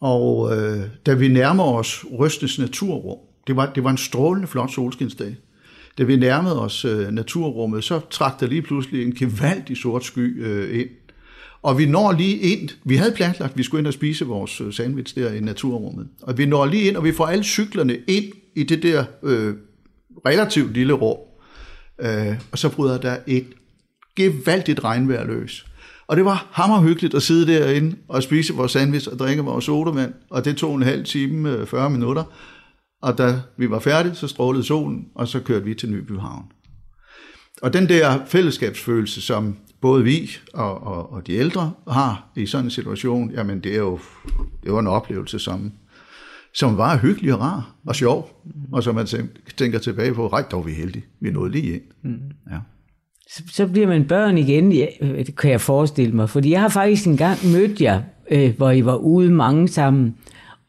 [0.00, 4.70] Og øh, da vi nærmer os Røstens naturrum, det var, det var en strålende flot
[4.70, 5.36] solskinsdag.
[5.98, 10.44] Da vi nærmede os øh, naturrummet, så trak der lige pludselig en gevaldig sort sky
[10.46, 10.88] øh, ind.
[11.62, 14.60] Og vi når lige ind, vi havde planlagt, at vi skulle ind og spise vores
[14.60, 16.08] øh, sandwich der i naturrummet.
[16.22, 19.54] Og vi når lige ind, og vi får alle cyklerne ind i det der øh,
[20.26, 21.18] relativt lille rum.
[22.00, 23.46] Øh, og så bryder der et
[24.16, 25.66] gevaldigt regnvejr løs.
[26.06, 30.14] Og det var hammerhyggeligt at sidde derinde og spise vores sandwich og drikke vores sodavand,
[30.30, 32.24] og det tog en halv time, øh, 40 minutter.
[33.02, 36.44] Og da vi var færdige, så strålede solen, og så kørte vi til Nybyhavn.
[37.62, 42.64] Og den der fællesskabsfølelse, som både vi og, og, og de ældre har i sådan
[42.64, 43.98] en situation, jamen det er jo
[44.64, 45.72] det var en oplevelse, som,
[46.58, 48.30] som var hyggelig og rar og sjov,
[48.72, 51.72] og som man tænk- tænker tilbage på, ret dog vi er heldige, vi nåede lige
[51.74, 51.82] ind.
[52.50, 52.56] Ja.
[53.30, 56.30] Så, så bliver man børn igen, ja, det kan jeg forestille mig.
[56.30, 60.14] Fordi jeg har faktisk engang mødt jer, øh, hvor I var ude mange sammen.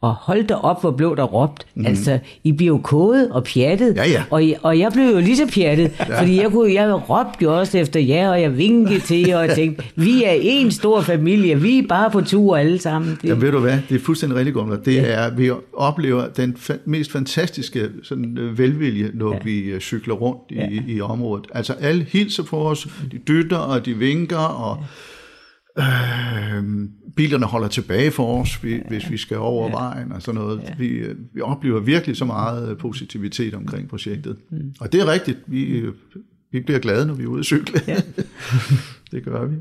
[0.02, 1.66] Og hold da op, hvor blev der råbt.
[1.76, 1.86] Mm.
[1.86, 3.96] Altså, I bliver jo kodet og pjattet.
[3.96, 4.24] Ja, ja.
[4.30, 6.22] Og, og jeg blev jo lige så pjattet, ja.
[6.22, 9.56] fordi jeg, kunne, jeg råbte jo også efter jer, og jeg vinkede til jer og
[9.56, 13.18] tænkte, vi er en stor familie, vi er bare på tur alle sammen.
[13.22, 13.78] Det, Ja, ved du hvad?
[13.90, 14.76] Det er fuldstændig rigtigt, Gunnar.
[14.76, 15.02] Det ja.
[15.02, 19.40] er, vi oplever den fa- mest fantastiske sådan, øh, velvilje, når ja.
[19.44, 20.68] vi øh, cykler rundt i, ja.
[20.88, 21.46] i området.
[21.54, 24.78] Altså alle hilser på os, de dytter og de vinker, og
[25.80, 28.82] øh, bilerne holder tilbage for os, vi, ja.
[28.88, 29.72] hvis vi skal over ja.
[29.72, 30.62] vejen og sådan noget.
[30.64, 30.76] Ja.
[30.78, 34.38] Vi, øh, vi oplever virkelig så meget øh, positivitet omkring projektet.
[34.52, 34.74] Mm.
[34.80, 35.38] Og det er rigtigt.
[35.48, 35.94] Vi, øh,
[36.52, 37.82] vi bliver glade, når vi er ude at cykle.
[37.88, 38.02] Ja.
[39.12, 39.56] det gør vi.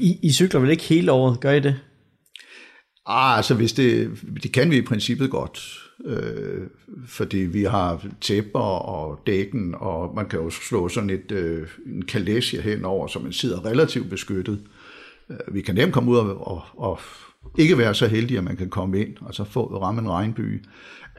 [0.00, 1.76] I, I cykler vel ikke hele året, gør I det?
[3.06, 4.10] Ah, altså hvis det,
[4.42, 5.60] det kan vi i princippet godt,
[6.04, 6.66] øh,
[7.06, 12.04] fordi vi har tæpper og dækken, og man kan jo slå sådan et, øh, en
[12.04, 14.60] kalesje henover, så man sidder relativt beskyttet.
[15.30, 17.00] Øh, Vi kan nemt komme ud og, og, og
[17.58, 20.64] ikke være så heldige, at man kan komme ind, og så få ramme en regnby.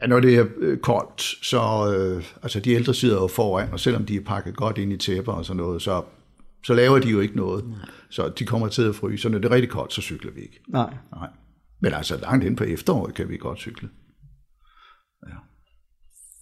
[0.02, 3.80] Ja, Når det er øh, koldt, så øh, altså de ældre sidder jo foran, og
[3.80, 6.02] selvom de er pakket godt ind i tæpper og sådan noget, så,
[6.64, 7.68] så laver de jo ikke noget.
[7.68, 7.78] Nej.
[8.10, 10.40] Så de kommer til at fryse, så når det er rigtig koldt, så cykler vi
[10.40, 10.60] ikke.
[10.68, 10.94] Nej.
[11.12, 11.28] Nej.
[11.80, 13.88] Men altså langt ind på efteråret kan vi godt cykle.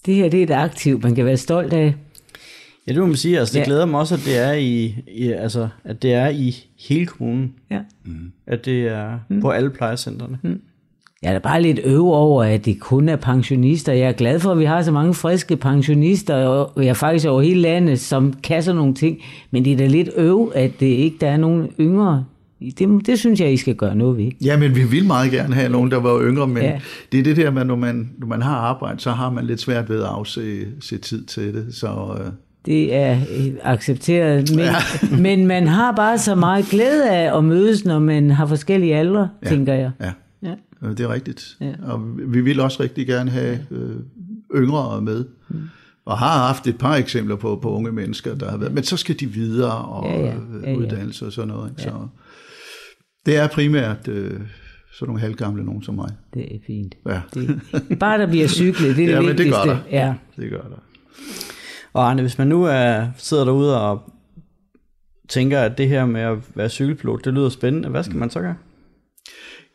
[0.07, 1.95] det her det er et aktiv, man kan være stolt af.
[2.89, 3.39] Ja, det må man sige.
[3.39, 3.65] Altså, det Ja.
[3.65, 6.55] glæder mig også, at det er i, i, altså, at det er i
[6.89, 7.53] hele kommunen.
[7.71, 7.79] Ja.
[8.47, 9.41] At det er mm.
[9.41, 10.39] på alle plejecentrene.
[10.43, 10.61] Mm.
[11.23, 13.93] Jeg er da bare lidt øv over, at det kun er pensionister.
[13.93, 17.27] Jeg er glad for, at vi har så mange friske pensionister, og jeg er faktisk
[17.29, 19.19] over hele landet, som sådan nogle ting.
[19.51, 22.25] Men det er da lidt øv, at det ikke der er nogen yngre.
[22.79, 24.31] Det, det synes jeg, I skal gøre noget ved.
[24.45, 26.69] Ja, men vi vil meget gerne have nogen, der var yngre, men Ja.
[26.71, 26.81] ja.
[27.13, 29.61] det er det der med, når man, når man har arbejde, så har man lidt
[29.61, 31.75] svært ved at afse se tid til det.
[31.75, 31.87] Så
[32.21, 32.31] øh,
[32.67, 34.75] Det er øh, accepteret, men, ja.
[35.29, 39.29] men man har bare så meget glæde af at mødes, når man har forskellige aldre,
[39.45, 39.49] ja.
[39.49, 39.91] tænker jeg.
[40.01, 40.55] ja, Ja.
[40.83, 41.57] øh, det er rigtigt.
[41.61, 41.73] Ja.
[41.83, 43.97] Og vi vil også rigtig gerne have øh,
[44.55, 45.25] yngre med.
[45.49, 45.57] Mm.
[46.07, 48.97] Og har haft et par eksempler på, på unge mennesker, der har været, men så
[48.97, 50.27] skal de videre og Ja, ja, ja.
[50.27, 50.35] ja.
[50.65, 50.77] Ja, ja.
[50.77, 51.71] uddannelse og sådan noget.
[51.71, 51.83] Ikke?
[51.83, 51.91] Så
[53.27, 56.11] det er primært øh, sådan nogle halvgamle nogen som mig.
[56.35, 56.95] Det er fint.
[57.09, 57.61] Ja, Det,
[58.01, 59.63] bare der bliver cyklet, det er ja det men det vigtigste.
[59.69, 59.79] gør der.
[59.91, 60.15] Ja.
[60.37, 60.83] Det gør der.
[61.95, 64.13] Og Arne, hvis man nu er, sidder derude og
[65.29, 68.41] tænker, at det her med at være cykelpilot, det lyder spændende, hvad skal man så
[68.41, 68.57] gøre?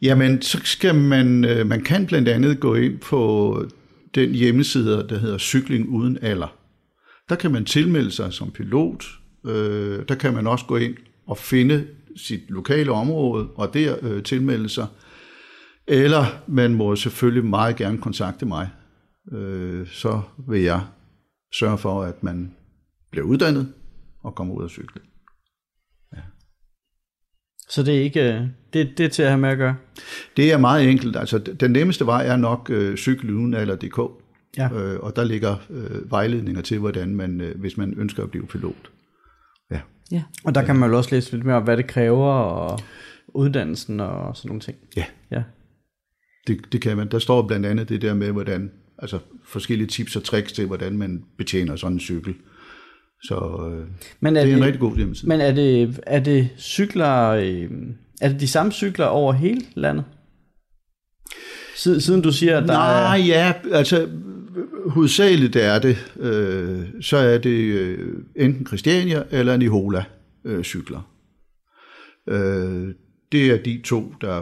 [0.01, 3.65] Jamen, så skal man, øh, man kan blandt andet gå ind på
[4.15, 6.55] den hjemmeside, der hedder Cykling Uden Alder.
[7.29, 9.05] Der kan man tilmelde sig som pilot.
[9.45, 10.95] Øh, der kan man også gå ind
[11.27, 14.88] og finde sit lokale område, og der øh, tilmelde sig.
[15.88, 18.69] Eller man må selvfølgelig meget gerne kontakte mig.
[19.32, 20.82] Øh, så vil jeg
[21.53, 22.55] sørge for, at man
[23.12, 23.73] bliver uddannet
[24.23, 25.01] og kommer ud og cykle.
[27.69, 28.41] Så det er ikke, øh,
[28.73, 29.75] det, det er til at have med at gøre.
[30.38, 31.15] Det er meget enkelt.
[31.15, 33.99] Altså, den nemmeste vej er nok øh, cykeludenaller.dk,
[34.57, 34.73] Ja.
[34.73, 38.47] øh, og der ligger øh, vejledninger til, hvordan man, øh, hvis man ønsker at blive
[38.47, 38.91] pilot.
[39.71, 39.81] Ja.
[40.12, 40.23] Ja.
[40.45, 42.79] Og der kan man jo også læse lidt mere om, hvad det kræver, og
[43.27, 44.77] uddannelsen og sådan nogle ting.
[44.97, 45.43] Ja, Ja.
[46.47, 47.07] det, det kan man.
[47.12, 50.97] Der står blandt andet det der med, hvordan, altså forskellige tips og tricks til, hvordan
[50.97, 52.33] man betjener sådan en cykel.
[53.23, 53.35] Så
[53.71, 53.88] øh,
[54.19, 55.29] Men det er er en det, rigtig god hjemmeside.
[55.29, 57.69] men er det, er det cykler, øh,
[58.21, 60.03] er det de samme cykler over hele landet?
[61.75, 63.23] Siden, siden du siger, at der Nej, er...
[63.25, 64.09] ja, altså
[64.89, 70.03] hovedsageligt er det, øh, så er det øh, enten Christiania eller Nihola
[70.45, 71.12] øh, cykler.
[72.29, 72.93] Øh,
[73.31, 74.41] det er de to, der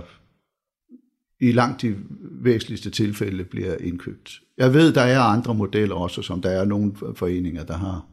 [1.39, 4.41] i langt de væsentligste tilfælde bliver indkøbt.
[4.57, 8.05] Jeg ved, der er andre modeller også, som der er nogle foreninger, der har.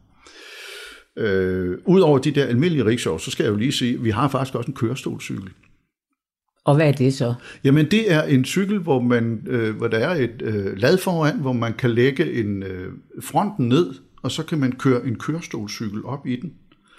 [1.17, 4.27] Øh, Udover de der almindelige rickshaws, så skal jeg jo lige sige, at vi har
[4.27, 5.49] faktisk også en kørestolcykel.
[6.63, 7.33] Og hvad er det så?
[7.63, 11.39] Jamen det er en cykel, hvor, man, øh, hvor der er et øh, lad foran,
[11.39, 16.05] hvor man kan lægge en øh, fronten ned, og så kan man køre en kørestolcykel
[16.05, 16.53] op i den.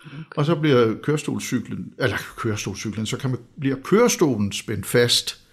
[0.04, 0.22] Okay.
[0.36, 5.45] Og så bliver kørestolcyklen, eller kørestolcyklen, så kan man, bliver kørestolen spændt fast,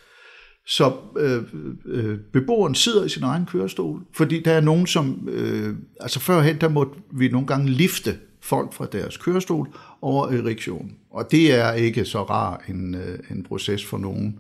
[0.67, 1.43] så øh,
[1.85, 6.61] øh, beboeren sidder i sin egen kørestol, fordi der er nogen, som, øh, altså førhen,
[6.61, 10.97] der måtte vi nogle gange lifte folk fra deres kørestol over riksjonen.
[11.11, 14.39] Og det er ikke så rar en, øh, en proces for nogen.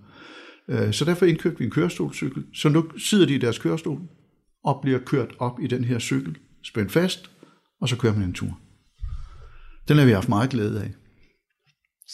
[0.69, 2.43] Øh, Så derfor indkøbte vi en kørestolcykel.
[2.53, 3.99] Så nu sidder de i deres kørestol
[4.63, 7.29] og bliver kørt op i den her cykel, spændt fast,
[7.81, 8.59] og så kører man en tur.
[9.87, 10.91] Den har vi haft meget glæde af.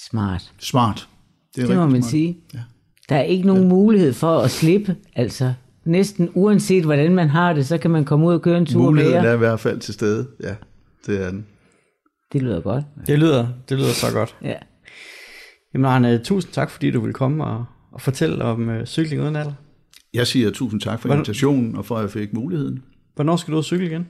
[0.10, 0.54] Smart.
[0.60, 1.10] Smart.
[1.58, 2.12] er Det må man smart.
[2.12, 2.38] sige.
[2.54, 2.60] Ja.
[3.10, 4.96] Der er ikke nogen mulighed for at slippe.
[5.16, 5.54] Altså,
[5.86, 8.82] næsten uanset hvordan man har det, så kan man komme ud og køre en tur
[8.82, 9.32] Muligheden mere.
[9.32, 10.28] er i hvert fald til stede.
[10.44, 10.56] Ja,
[11.06, 11.46] det er den.
[12.34, 12.84] Det lyder godt.
[13.08, 14.36] Det lyder, det lyder så godt.
[14.44, 14.54] Ja.
[15.74, 19.36] Jamen Arne, tusind tak, fordi du ville komme og, og fortælle om øh, cykling uden
[19.36, 19.54] alder.
[20.14, 22.84] Jeg siger tusind tak for Hvordan- invitationen, og for at jeg fik muligheden.
[23.16, 24.08] Hvornår skal du ud og cykle igen?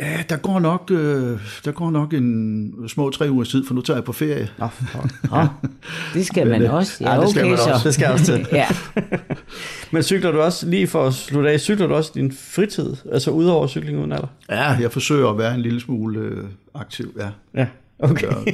[0.00, 3.80] Ja, der går nok, øh, der går nok en små tre ugers tid, for nu
[3.80, 4.48] tager jeg på ferie.
[4.58, 5.46] Nå, for- Nå,
[6.14, 7.04] det skal man også.
[7.04, 7.70] Ja, Ja, det skal okay, man så.
[7.72, 7.84] også.
[7.88, 8.46] det skal jeg også til.
[8.52, 8.66] Ja.
[9.92, 12.96] Men cykler du også, lige for at slutte af, cykler du også din fritid?
[13.12, 14.26] Altså udover cykling uden alder?
[14.50, 16.44] Ja, jeg forsøger at være en lille smule øh,
[16.74, 17.28] aktiv, ja.
[17.60, 17.66] Ja,
[17.98, 18.26] okay.
[18.30, 18.52] Så,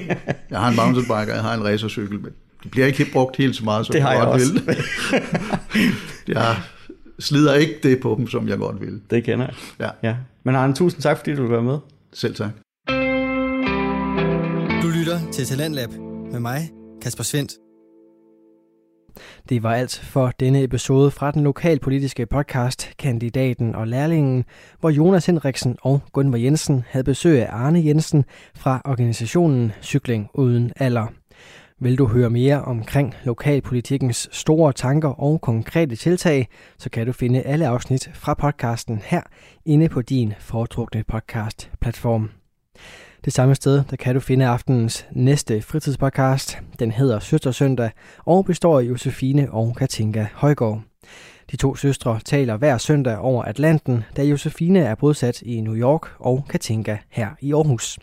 [0.50, 2.30] jeg har en mountainbike, og jeg har en racercykel, men
[2.62, 4.52] det bliver ikke helt brugt helt så meget, som Det har jeg, jeg godt også.
[5.76, 5.84] vil.
[6.28, 6.56] jeg
[7.18, 9.00] slider ikke det på dem, som jeg godt vil.
[9.10, 9.54] Det kender jeg.
[10.02, 10.14] Ja, Ja.
[10.44, 11.78] Men Arne, tusind tak, fordi du vil være med.
[12.12, 12.50] selv tak.
[14.82, 15.88] Du lytter til Talentlab
[16.32, 16.70] med mig,
[17.02, 17.52] Kasper Svendt.
[19.48, 24.44] Det var alt for denne episode fra den lokalpolitiske podcast Kandidaten og Lærlingen,
[24.80, 28.24] hvor Jonas Henriksen og Gunvar Jensen havde besøg af Arne Jensen
[28.56, 31.06] fra organisationen Cykling Uden Alder.
[31.80, 36.48] Vil du høre mere omkring lokalpolitikkens store tanker og konkrete tiltag,
[36.78, 39.20] så kan du finde alle afsnit fra podcasten her
[39.64, 42.30] inde på din foretrukne podcast-platform.
[43.24, 46.58] Det samme sted, der kan du finde aftenens næste fritidspodcast.
[46.78, 50.82] Den hedder Søstersøndag og består af Josefine og Katinka Højgaard.
[51.50, 56.08] De to søstre taler hver søndag over Atlanten, da Josefine er bosat i New York
[56.18, 57.98] og Katinka her i Aarhus.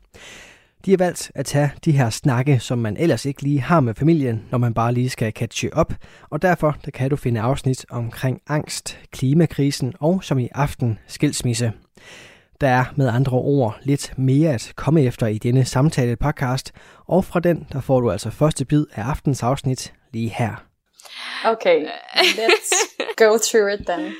[0.85, 3.95] De har valgt at tage de her snakke, som man ellers ikke lige har med
[3.95, 5.93] familien, når man bare lige skal catche op,
[6.29, 11.73] og derfor der kan du finde afsnit omkring angst, klimakrisen og som i aften skilsmisse.
[12.61, 16.71] Der er med andre ord lidt mere at komme efter i denne samtale podcast,
[17.07, 20.65] og fra den der får du altså første bid af aftens afsnit lige her.
[21.45, 22.73] Okay, let's
[23.17, 24.13] go through it then.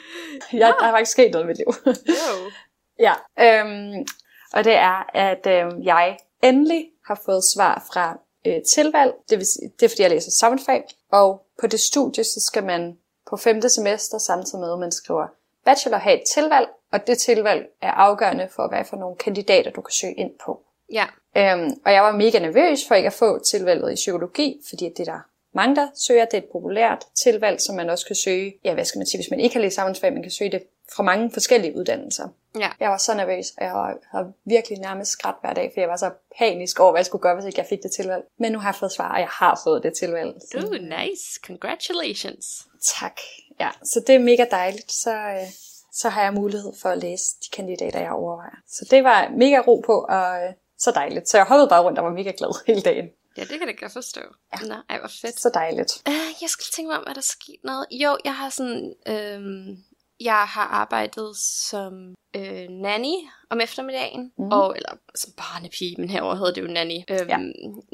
[0.54, 1.96] Jeg, der har faktisk sket noget i mit liv.
[2.08, 2.52] Jo.
[3.00, 4.06] ja, øhm,
[4.54, 9.14] og det er, at øhm, jeg endelig har fået svar fra øh, tilvalg.
[9.30, 10.84] Det, vil sige, det er, fordi jeg læser samfundsfag.
[11.12, 12.98] Og på det studie, så skal man
[13.30, 15.28] på femte semester, samtidig med, at man skriver
[15.66, 16.68] bachelor, have et tilvalg.
[16.92, 20.62] Og det tilvalg er afgørende for, hvad for nogle kandidater, du kan søge ind på.
[20.92, 21.06] Ja.
[21.38, 25.08] Øhm, og jeg var mega nervøs for ikke at få tilvalget i psykologi, fordi det
[25.08, 25.20] er der
[25.54, 26.26] mange, der søger.
[26.26, 28.54] Det er et populært tilvalg, som man også kan søge.
[28.66, 30.64] Ja, hvad skal man sige, hvis man ikke har læst samfundsfag, man kan søge det
[30.96, 32.28] fra mange forskellige uddannelser.
[32.60, 32.70] Ja.
[32.80, 33.72] Jeg var så nervøs, og jeg
[34.12, 37.22] har, virkelig nærmest skræt hver dag, for jeg var så panisk over, hvad jeg skulle
[37.22, 38.24] gøre, hvis ikke jeg fik det tilvalg.
[38.40, 40.36] Men nu har jeg fået svar, og jeg har fået det tilvalg.
[40.56, 41.40] Ooh, nice.
[41.48, 42.68] Congratulations.
[43.00, 43.20] tak.
[43.60, 44.92] Ja, så det er mega dejligt.
[44.92, 45.48] Så, øh,
[45.94, 48.56] så har jeg mulighed for at læse de kandidater, jeg overvejer.
[48.68, 51.30] Så det var mega ro på, og øh, så dejligt.
[51.30, 53.10] Så jeg hoppede bare rundt og var mega glad hele dagen.
[53.38, 54.22] Ja, det kan jeg godt forstå.
[54.54, 54.68] Ja.
[54.68, 55.40] Nå, ej, hvor fedt.
[55.40, 56.02] Så dejligt.
[56.08, 57.86] Uh, jeg skal tænke mig om, er der sket noget?
[57.92, 58.94] Jo, jeg har sådan...
[59.08, 59.84] Øhm,
[60.20, 63.16] jeg har arbejdet som øh, nanny
[63.50, 64.46] om eftermiddagen, Mhm.
[64.46, 64.52] mm.
[64.52, 66.98] og, eller som barnepige, men herover hedder det jo nanny.
[67.10, 67.38] Øhm, Ja.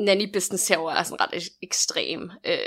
[0.03, 2.31] Nanny business herover er sådan ret ek- ekstrem.
[2.45, 2.57] Øh,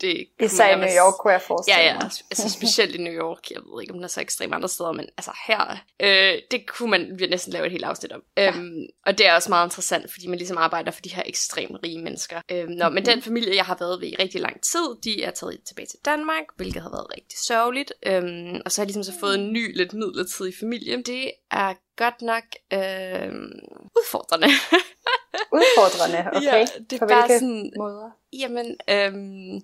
[0.00, 2.02] det Især i New York, kunne jeg forestille Ja, ja, mig.
[2.30, 3.50] altså specielt i New York.
[3.50, 6.66] Jeg ved ikke, om den er så ekstrem andre steder, men altså her, øh, det
[6.68, 8.22] kunne man vi næsten lave et helt afsnit om.
[8.36, 8.48] Ja.
[8.48, 11.76] Øhm, og det er også meget interessant, fordi man ligesom arbejder for de her ekstremt
[11.84, 12.40] rige mennesker.
[12.50, 15.30] Øhm, nå, men den familie, jeg har været ved i rigtig lang tid, de er
[15.30, 17.92] taget tilbage til Danmark, hvilket har været rigtig sørgeligt.
[18.06, 20.91] Øhm, og så har jeg ligesom så fået en ny, lidt midlertidig familie.
[20.96, 23.32] Det er godt nok øh,
[23.96, 24.46] udfordrende.
[25.58, 26.42] Udfordrende, okay.
[26.46, 28.10] Ja, det er På bare sådan- måder?
[28.32, 29.60] Jamen, øhm,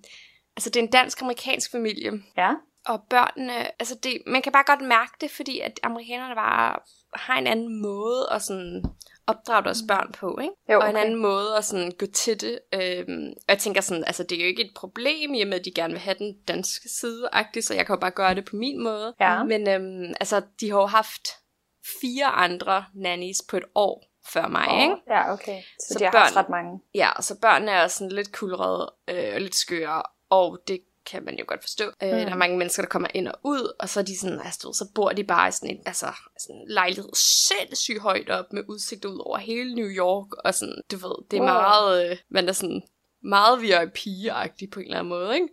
[0.56, 2.12] altså det er en dansk-amerikansk familie.
[2.36, 2.54] Ja.
[2.86, 6.78] Og børnene, altså det, man kan bare godt mærke det, fordi at amerikanerne bare
[7.14, 8.84] har en anden måde at sådan
[9.28, 10.54] opdrage deres børn på, ikke?
[10.72, 11.04] Jo, Og en okay.
[11.04, 12.58] anden måde at sådan gå til det.
[12.74, 15.58] Øhm, og jeg tænker sådan, altså det er jo ikke et problem, i og med
[15.58, 17.28] at de gerne vil have den danske side
[17.62, 19.14] så jeg kan jo bare gøre det på min måde.
[19.20, 19.44] Ja.
[19.44, 21.28] Men øhm, altså, de har jo haft
[22.00, 24.94] fire andre nannies på et år før mig, Åh, ikke?
[25.10, 25.60] Ja, okay.
[25.80, 26.80] Så, Så de har haft børn- ret mange.
[26.94, 30.80] Ja, så børnene er sådan lidt kulrede øh, og lidt skøre, og det
[31.10, 31.84] kan man jo godt forstå.
[31.84, 32.06] Mm.
[32.06, 34.40] Øh, der er mange mennesker, der kommer ind og ud, og så er de sådan,
[34.44, 36.06] altså, så bor de bare i sådan en altså,
[36.40, 40.82] sådan en lejlighed sindssygt højt op med udsigt ud over hele New York, og sådan,
[40.90, 41.50] du ved, det er Wow.
[41.50, 42.82] meget, øh, man er sådan
[43.22, 45.48] meget VIP-agtig på en eller anden måde, ikke?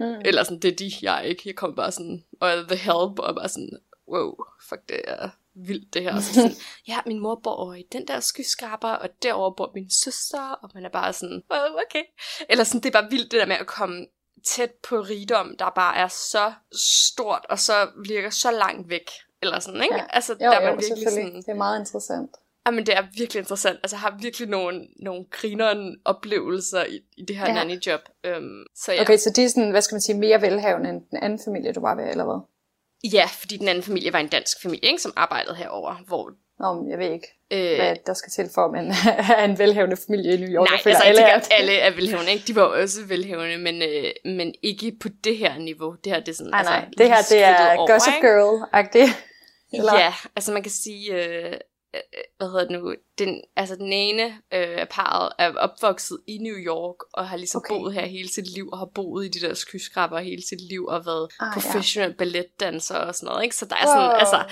[0.00, 0.20] Mm.
[0.24, 1.42] Eller sådan, det er de, jeg er ikke.
[1.46, 3.78] Jeg kommer bare sådan, og The Help, og bare sådan,
[4.08, 4.34] wow,
[4.68, 6.14] fuck, det er vildt det her.
[6.14, 6.56] Og så sådan,
[6.88, 10.70] ja, min mor bor over i den der skyskraber, og derover bor min søster, og
[10.74, 12.02] man er bare sådan, oh, okay.
[12.48, 14.06] Eller sådan, det er bare vildt det der med at komme
[14.44, 19.10] tæt på rigdom, der bare er så stort, og så virker så langt væk.
[19.42, 19.94] Eller sådan, ikke?
[19.94, 20.04] Ja.
[20.10, 22.30] Altså, Jo, der er jo, man virkelig sådan, Det er meget interessant.
[22.66, 23.78] Jamen, det er virkelig interessant.
[23.82, 27.54] Altså, jeg har virkelig nogle, nogle grineren oplevelser i, i det her ja.
[27.54, 28.00] nanny-job.
[28.24, 29.02] Øhm, så ja.
[29.02, 31.72] Okay, så de er sådan, hvad skal man sige, mere velhavende end den anden familie,
[31.72, 32.40] du var ved, eller hvad?
[33.12, 36.32] Ja, fordi den anden familie var en dansk familie, ikke, som arbejdede herover, hvor
[36.62, 38.86] Nå, jeg ved ikke, Øh, hvad der skal til for, at man
[39.40, 40.68] er en velhavende familie i New York.
[40.68, 42.44] Nej, Jeg altså, alle er er, alle er velhavende, ikke?
[42.46, 45.96] De var også velhavende, men, øh, men ikke på det her niveau.
[46.04, 46.60] Det her, det er sådan, nej.
[46.60, 48.12] altså, det her, det er over, Gossip?
[48.12, 49.12] Girl-agtigt.
[49.72, 51.52] Ja, altså man kan sige, øh,
[52.36, 56.56] hvad hedder det nu, den, altså den ene øh, af parret er opvokset i New
[56.56, 57.74] York, og har ligesom Okay.
[57.74, 60.84] boet her hele sit liv, og har boet i de der skyskraber hele sit liv,
[60.86, 61.60] og været Ah, ja.
[61.60, 63.56] professionel balletdanser og sådan noget, ikke?
[63.56, 64.10] Så der er sådan, Wow.
[64.18, 64.44] altså,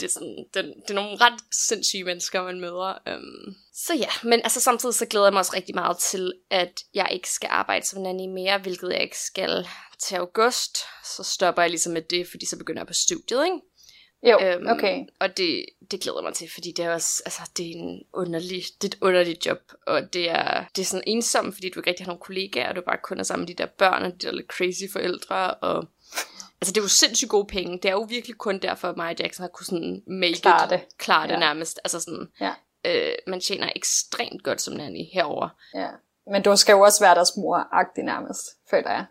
[0.00, 2.98] det er, sådan, det, det er nogle ret sindssyge mennesker, man møder.
[3.08, 3.54] Øhm.
[3.74, 7.08] Så ja, men altså samtidig så glæder jeg mig også rigtig meget til, at jeg
[7.12, 9.68] ikke skal arbejde som nanny mere, hvilket jeg ikke skal
[9.98, 10.78] til august.
[11.16, 13.56] Så stopper jeg ligesom med det, fordi så begynder jeg på studiet, ikke?
[14.30, 15.04] Jo, Øhm, okay.
[15.20, 18.62] Og det, det glæder mig til, fordi det er også, altså, det er en underlig,
[18.82, 21.90] det er et underligt job, og det er, det er sådan ensomt, fordi du ikke
[21.90, 24.12] rigtig har nogen kollegaer, og du bare kun er sammen med de der børn, og
[24.12, 25.86] de der lidt crazy forældre, og
[26.60, 29.14] altså det er jo sindssygt gode penge, det er jo virkelig kun derfor, at og
[29.20, 30.98] Jackson har kunnet sådan make Klare it, det.
[30.98, 31.38] klare det Ja.
[31.38, 32.54] nærmest, altså sådan, Ja.
[32.86, 35.48] øh, man tjener ekstremt godt som nanny herover.
[35.74, 35.88] Ja.
[36.30, 39.04] Men du skal jo også være deres mor-agtig nærmest, føler jeg.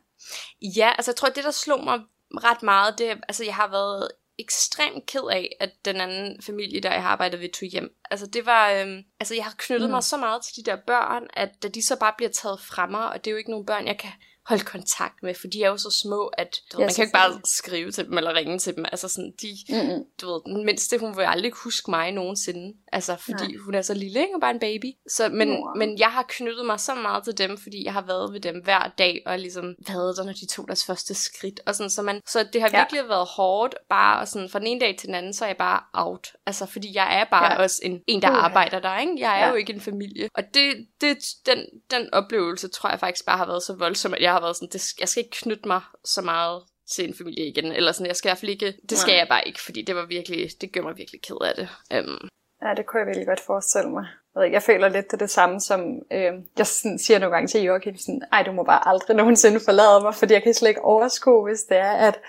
[0.62, 2.00] Ja, altså jeg tror, det der slog mig
[2.32, 4.08] ret meget, det altså jeg har været
[4.40, 7.96] ekstremt ked af, at den anden familie, der jeg har arbejdet ved, tog hjem.
[8.12, 9.92] Altså det var, øhm, altså jeg har knyttet mm.
[9.92, 12.88] mig så meget til de der børn, at da de så bare bliver taget fra
[12.88, 14.12] mig, og det er jo ikke nogen børn, jeg kan
[14.46, 17.14] holde kontakt med, for de er jo så små, at du Ja, man kan ikke
[17.14, 18.86] bare skrive til dem eller ringe til dem.
[18.92, 20.04] Altså sådan, de, Mm-mm.
[20.22, 22.74] du ved, den mindste, hun vil aldrig huske mig nogensinde.
[22.92, 23.58] Altså, fordi Nej.
[23.66, 24.36] hun er så lille, ikke?
[24.36, 24.86] Og bare en baby.
[25.10, 25.74] Så, men, Nå.
[25.78, 28.62] men jeg har knyttet mig så meget til dem, fordi jeg har været ved dem
[28.64, 31.60] hver dag, og ligesom været der, når de tog deres første skridt.
[31.66, 32.80] Og sådan, så, man, så det har Ja.
[32.80, 35.50] virkelig været hårdt, bare og sådan, fra den ene dag til den anden, så er
[35.50, 36.28] jeg bare out.
[36.46, 37.58] Altså, fordi jeg er bare Ja.
[37.64, 38.38] også en, en der Uha.
[38.40, 39.14] arbejder der, ikke?
[39.20, 39.50] Jeg er Ja.
[39.50, 40.30] jo ikke en familie.
[40.36, 44.22] Og det, det, den, den oplevelse, tror jeg faktisk bare har været så voldsom, at
[44.22, 47.48] jeg har været sådan, det, jeg skal ikke knytte mig så meget til en familie
[47.48, 49.20] igen, eller sådan, jeg skal i hvert fald ikke, det skal Nej.
[49.20, 51.70] jeg bare ikke, fordi det var virkelig, det gør mig virkelig ked af det.
[52.00, 52.30] Um,
[52.64, 54.06] Ja, det kunne jeg virkelig godt forestille mig.
[54.36, 55.82] Jeg, jeg føler lidt det, det samme, som
[56.12, 59.60] øh, jeg sådan, siger nogle gange til Joachim, sådan, ej, du må bare aldrig nogensinde
[59.60, 62.20] forlade mig, fordi jeg kan slet ikke overskue, hvis det er, at,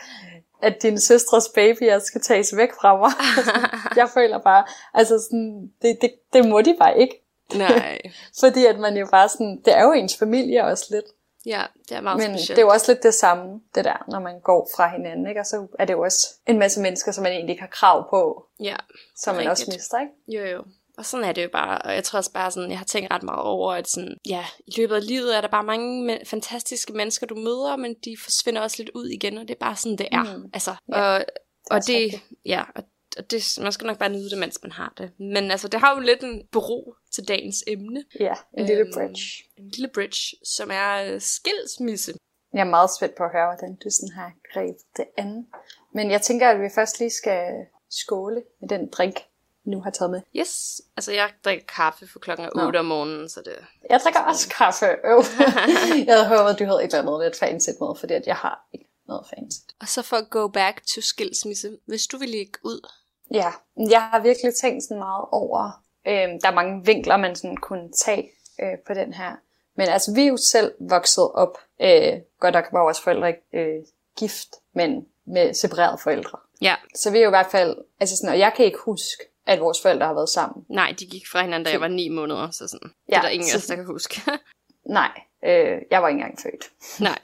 [0.62, 3.12] at din søstres babyer skal tages væk fra mig.
[4.00, 7.22] jeg føler bare, altså sådan, det, det, det må de bare ikke.
[7.54, 7.98] nej,
[8.40, 11.06] Fordi at man jo bare sådan, det er jo ens familie også lidt.
[11.46, 12.56] Ja, det er meget Men specielt.
[12.56, 15.40] det er jo også lidt det samme, det der, når man går fra hinanden, ikke?
[15.40, 18.10] Og så er det jo også en masse mennesker, som man egentlig ikke har krav
[18.10, 18.76] på, Ja,
[19.16, 19.76] som man også Rigtigt.
[19.76, 20.46] mister, ikke?
[20.48, 20.64] jo jo.
[20.98, 23.12] Og sådan er det jo bare, og jeg tror også bare sådan, jeg har tænkt
[23.12, 26.24] ret meget over, at sådan, ja, i løbet af livet er der bare mange me-
[26.26, 29.76] fantastiske mennesker, du møder, men de forsvinder også lidt ud igen, og det er bare
[29.76, 30.36] sådan, det er.
[30.36, 30.50] Mm.
[30.54, 31.24] Altså, Ja, og, er
[31.70, 32.22] og også det, rigtigt.
[32.46, 32.82] ja, og
[33.18, 35.10] og det, man skal nok bare nyde det, mens man har det.
[35.20, 38.04] Men altså, det har jo lidt en bero til dagens emne.
[38.20, 39.44] Ja, en lille Øhm, bridge.
[39.56, 42.14] En lille bridge, som er øh, skilsmisse.
[42.52, 45.46] Jeg er meget spændt på at høre, hvordan du sådan har grebet det an.
[45.94, 47.52] Men jeg tænker, at vi først lige skal
[47.90, 49.16] skåle med den drink,
[49.64, 50.20] nu har taget med.
[50.36, 52.66] Yes, altså jeg drikker kaffe for klokken Nå.
[52.66, 53.52] 8 om morgenen, så det...
[53.90, 54.86] Jeg drikker også kaffe.
[54.86, 55.22] Øv.
[56.06, 58.36] jeg havde håbet, at du havde et eller andet lidt fancy med, fordi at jeg
[58.36, 59.58] har ikke noget fancy.
[59.80, 62.88] Og så for at go back to skilsmisse, hvis du vil lægge ud.
[63.30, 63.52] Ja,
[63.90, 67.92] jeg har virkelig tænkt sådan meget over, øh, der er mange vinkler, man sådan kunne
[67.92, 68.30] tage
[68.62, 69.32] øh, på den her.
[69.76, 73.42] Men altså, vi er jo selv vokset op, øh, godt nok var vores forældre ikke
[73.52, 73.82] øh,
[74.18, 76.38] gift, men med separerede forældre.
[76.62, 79.24] Ja, Så vi er jo i hvert fald, altså sådan, og jeg kan ikke huske,
[79.46, 80.64] at vores forældre har været sammen.
[80.68, 82.90] nej, de gik fra hinanden, da jeg var 9 måneder, så sådan.
[83.08, 84.20] Ja, det er der ingen af os, der kan huske.
[85.00, 86.64] Nej, øh, jeg var ikke engang født.
[87.00, 87.18] nej.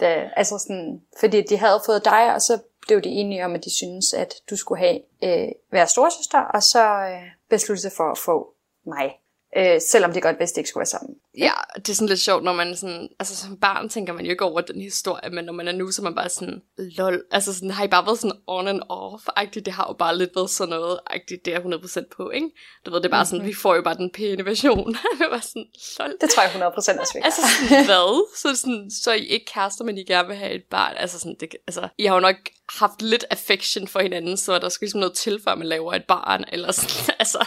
[0.00, 3.64] Da, altså sådan, fordi de havde fået dig, og så blev de enige om, at
[3.64, 8.10] de syntes, at du skulle have øh, være storsøster, og så øh, besluttede sig for
[8.10, 8.54] at få
[8.86, 9.12] mig.
[9.56, 11.16] Øh, selvom de godt vidste, at ikke skulle være sammen.
[11.38, 14.30] Ja, det er sådan lidt sjovt, når man sådan, altså som barn tænker man jo
[14.30, 17.24] ikke over den historie, men når man er nu, så er man bare sådan, lol,
[17.30, 20.30] altså sådan, har I bare været sådan on and off-agtigt, det har jo bare lidt
[20.36, 22.50] været sådan noget-agtigt, det er 100% på, ikke?
[22.86, 25.40] Du ved, det er bare sådan, vi får jo bare den pæne version, det var
[25.40, 25.66] sådan,
[25.98, 26.16] lol.
[26.20, 28.36] Det tror jeg 100% også vi Altså sådan, hvad?
[28.36, 30.94] Så, det sådan, så er I ikke kærester, men I gerne vil have et barn.
[30.96, 32.36] Altså sådan, det, altså, I har jo nok
[32.68, 36.04] haft lidt affection for hinanden, så der skal ligesom noget til, før man laver et
[36.08, 37.46] barn, eller sådan, altså,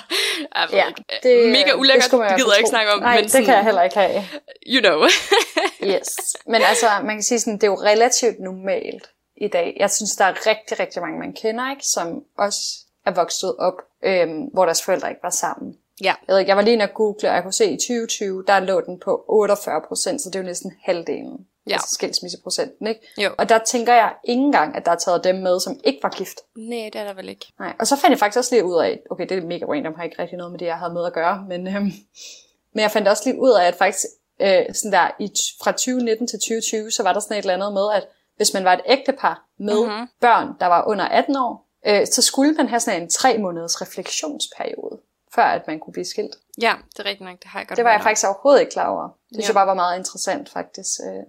[0.55, 1.03] jeg Ja, ikke.
[1.24, 2.99] det, Mega ulækkert, det i gider jeg ikke snakke om.
[2.99, 4.24] Nej, men det sådan, kan jeg heller ikke have.
[4.68, 5.07] You know.
[5.84, 6.36] Yes.
[6.47, 9.09] Men altså, man kan sige sådan, det er jo relativt normalt
[9.41, 9.78] i dag.
[9.80, 12.59] Jeg synes, der er rigtig, rigtig mange, man kender, ikke, som også
[13.05, 13.74] er vokset op,
[14.05, 15.74] øhm, hvor deres forældre ikke var sammen.
[16.03, 17.70] ja, Jeg, ved ikke, jeg var lige inde og google, og jeg kunne se, at
[17.72, 21.38] i 2020, der lå den på 48 procent, så det er jo næsten halvdelen.
[21.70, 21.74] Ja.
[21.74, 23.01] Altså skilsmisseprocenten, ikke?
[23.18, 23.30] Jo.
[23.38, 26.09] Og der tænker jeg ikke engang, at der er taget dem med, som ikke var
[26.09, 26.39] gift.
[26.55, 27.53] nej, det er der vel ikke.
[27.59, 27.74] Nej.
[27.80, 30.03] Og så fandt jeg faktisk også lige ud af, okay, det er mega random, har
[30.03, 31.91] ikke rigtig noget med det, jeg havde med at gøre, men, øhm,
[32.74, 34.05] men jeg fandt også lige ud af, at faktisk
[34.41, 35.32] øh, sådan der, i,
[35.63, 38.07] fra 2019 til 2020, så var der sådan et eller andet med, at
[38.38, 39.91] hvis man var et ægtepar med Mhm.
[39.91, 40.07] mm-hmm.
[40.22, 43.82] børn, der var under 18 år, øh, så skulle man have sådan en tre måneders
[43.82, 44.99] refleksionsperiode,
[45.36, 46.36] før at man kunne blive skilt.
[46.61, 47.39] Ja, det er rigtigt nok.
[47.39, 49.03] Det har jeg godt Det var jeg faktisk overhovedet ikke klar over.
[49.07, 49.47] Det synes Ja.
[49.49, 50.99] jeg bare var meget interessant faktisk.
[51.07, 51.24] Øh,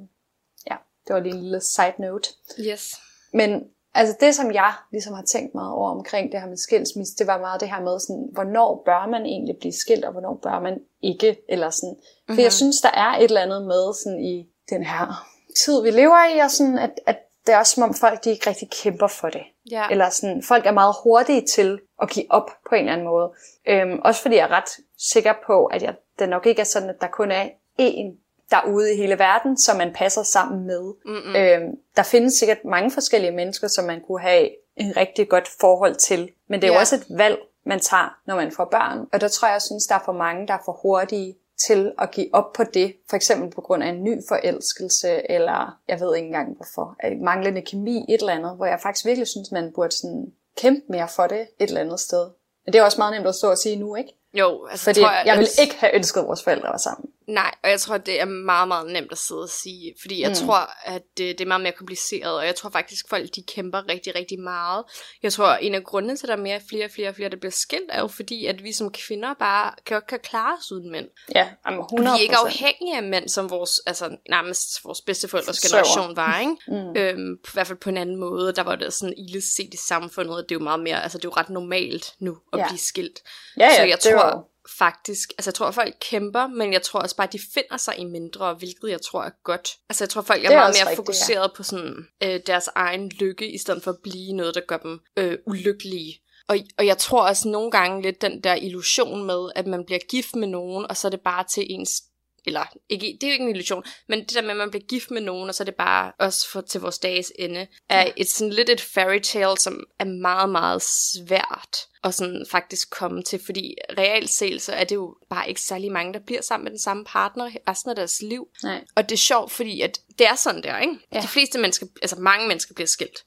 [1.09, 2.29] det var lige en lille side note.
[2.61, 2.95] Yes.
[3.33, 7.15] Men altså det, som jeg ligesom har tænkt meget over omkring det her med skilsmisse,
[7.19, 10.41] det var meget det her med, sådan, hvornår bør man egentlig blive skilt, og hvornår
[10.43, 11.37] bør man ikke.
[11.49, 11.97] Eller sådan.
[11.97, 12.33] For Mhm.
[12.33, 12.43] mm-hmm.
[12.43, 15.27] jeg synes, der er et eller andet med sådan, i den her
[15.65, 18.31] tid, vi lever i, og sådan, at, at det er også som om folk, de
[18.31, 19.43] ikke rigtig kæmper for det.
[19.71, 19.85] Ja.
[19.91, 23.31] Eller sådan, folk er meget hurtige til at give op på en eller anden måde.
[23.69, 24.71] Øhm, også fordi jeg er ret
[25.13, 27.49] sikker på, at jeg, det nok ikke er sådan, at der kun er
[27.81, 30.93] én derude i hele verden, som man passer sammen med.
[31.05, 31.37] Mm-mm.
[31.37, 35.95] Øhm, der findes sikkert mange forskellige mennesker, som man kunne have en rigtig godt forhold
[35.95, 36.31] til.
[36.49, 36.81] Men det er jo Ja.
[36.81, 39.07] også et valg, man tager, når man får børn.
[39.13, 41.37] Og der tror jeg, jeg synes, der er for mange, der er for hurtige
[41.67, 42.95] til at give op på det.
[43.11, 46.97] For eksempel på grund af en ny forelskelse, eller jeg ved ikke engang hvorfor.
[47.25, 51.09] Manglende kemi, et eller andet, hvor jeg faktisk virkelig synes, man burde sådan kæmpe mere
[51.09, 52.27] for det et eller andet sted.
[52.65, 54.15] Men det er også meget nemt at stå og sige nu, ikke?
[54.35, 56.77] Jo, altså Fordi tror jeg, jeg ville at- ikke have ønsket, at vores forældre var
[56.77, 57.11] sammen.
[57.29, 60.29] Nej, og jeg tror, det er meget, meget nemt at sidde og sige, fordi jeg
[60.29, 60.35] mm.
[60.35, 63.89] tror, at det, det er meget mere kompliceret, og jeg tror faktisk, folk de kæmper
[63.89, 64.85] rigtig, rigtig meget.
[65.23, 67.53] Jeg tror, en af grundene til, at der er mere, flere, flere, flere, der bliver
[67.53, 71.07] skilt, er jo fordi, at vi som kvinder bare kan, kan klare os uden mænd.
[71.35, 75.61] Ja, jamen 100 Vi er ikke afhængige af mænd, som vores, altså nærmest vores bedsteforældres
[75.61, 76.57] generation var, ikke?
[76.69, 76.97] Mm.
[76.97, 79.77] Øhm, I hvert fald på en anden måde, der var det sådan ilde set i
[79.77, 82.59] samfundet, og det er jo meget mere, altså det er jo ret normalt nu at
[82.59, 82.67] Ja.
[82.69, 83.21] blive skilt.
[83.57, 84.45] Ja, ja, så jeg det tror var
[84.79, 87.77] faktisk, altså jeg tror, at folk kæmper, men jeg tror også bare, at de finder
[87.77, 89.69] sig i mindre, hvilket jeg tror er godt.
[89.89, 93.09] Altså jeg tror, folk er, er meget mere rigtigt, fokuseret på sådan øh, deres egen
[93.09, 96.21] lykke, i stedet for at blive noget, der gør dem øh, ulykkelige.
[96.49, 99.99] Og, og jeg tror også nogle gange lidt den der illusion med, at man bliver
[100.11, 102.03] gift med nogen, og så er det bare til ens
[102.49, 104.85] eller ikke, det er jo ikke en illusion, men det der med, at man bliver
[104.85, 108.13] gift med nogen, og så er det bare også for, til vores dages ende, er
[108.17, 113.23] et sådan lidt et fairy tale, som er meget, meget svært at sådan faktisk komme
[113.23, 116.65] til, fordi reelt set, så er det jo bare ikke særlig mange, der bliver sammen
[116.65, 118.49] med den samme partner resten af deres liv.
[118.63, 118.85] Nej.
[118.95, 120.99] Og det er sjovt, fordi at det er sådan der, ikke?
[121.13, 121.21] Ja.
[121.21, 123.25] De fleste mennesker, altså mange mennesker bliver skilt.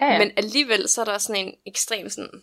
[0.00, 0.18] Ja, ja.
[0.18, 2.42] Men alligevel så er der sådan en ekstrem sådan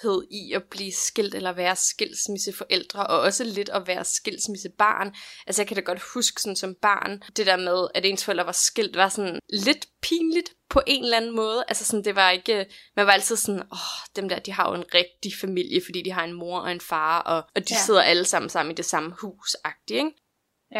[0.00, 5.14] skamfuldhed i at blive skilt eller være skilsmisseforældre, og også lidt at være skilsmissebarn.
[5.46, 8.46] Altså jeg kan da godt huske sådan som barn, det der med, at ens forældre
[8.46, 11.64] var skilt, var sådan lidt pinligt på en eller anden måde.
[11.68, 14.74] Altså sådan, det var ikke, man var altid sådan, åh, dem der, de har jo
[14.74, 17.80] en rigtig familie, fordi de har en mor og en far, og, og de Ja.
[17.86, 19.56] sidder alle sammen sammen i det samme hus,
[19.90, 20.12] ikke?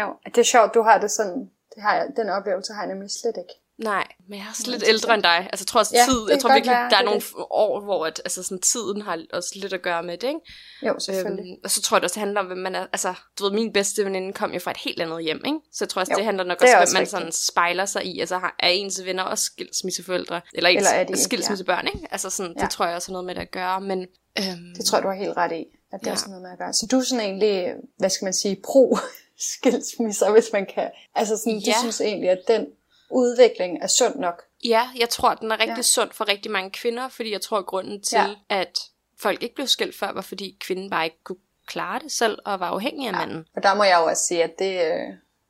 [0.01, 1.51] Jo, det er sjovt, du har det sådan.
[1.75, 3.60] Det har jeg, den oplevelse har jeg nemlig slet ikke.
[3.81, 5.49] Nej, men jeg er også lidt ældre end dig.
[5.53, 8.07] Altså, jeg tror også, Ja, tid, jeg tror virkelig, være, der er nogle år, hvor
[8.07, 10.41] at, altså, sådan, tiden har også lidt at gøre med det, ikke?
[10.87, 11.53] Jo, selvfølgelig.
[11.53, 12.87] Øhm, og så tror jeg det også, det handler om, hvem man er.
[12.93, 15.59] Altså, du ved, min bedste veninde kom jo fra et helt andet hjem, ikke?
[15.73, 17.85] Så jeg tror også, Jo, det handler nok det også, også hvem man sådan spejler
[17.87, 18.21] sig i.
[18.21, 20.41] Altså, har- er ens venner også skilsmisseforældre?
[20.55, 22.07] Eller ens Eller er de skilsmissebørn, ikke?
[22.11, 22.63] Altså, sådan, Ja.
[22.63, 23.81] det tror jeg også har noget med det at gøre.
[23.81, 23.99] Men,
[24.39, 26.13] øhm, Det tror jeg, du har helt ret i, at det Ja.
[26.13, 26.73] er sådan noget med at gøre.
[26.73, 28.99] Så du er sådan egentlig, hvad skal man sige, pro
[29.39, 30.91] skilsmisser, hvis man kan.
[31.15, 31.59] Altså sådan.
[31.59, 31.73] Ja.
[31.73, 32.67] du synes egentlig, at den
[33.11, 34.43] udvikling er sund nok.
[34.65, 35.83] Ja, jeg tror, den er rigtig Ja.
[35.83, 38.35] sund for rigtig mange kvinder, fordi jeg tror, at grunden til, ja.
[38.49, 38.79] at
[39.21, 42.61] folk ikke blev skilt før, var fordi kvinden bare ikke kunne klare det selv og
[42.61, 43.19] var afhængig af Ja.
[43.19, 43.47] manden.
[43.57, 45.09] Og der må jeg jo også sige, at det, øh,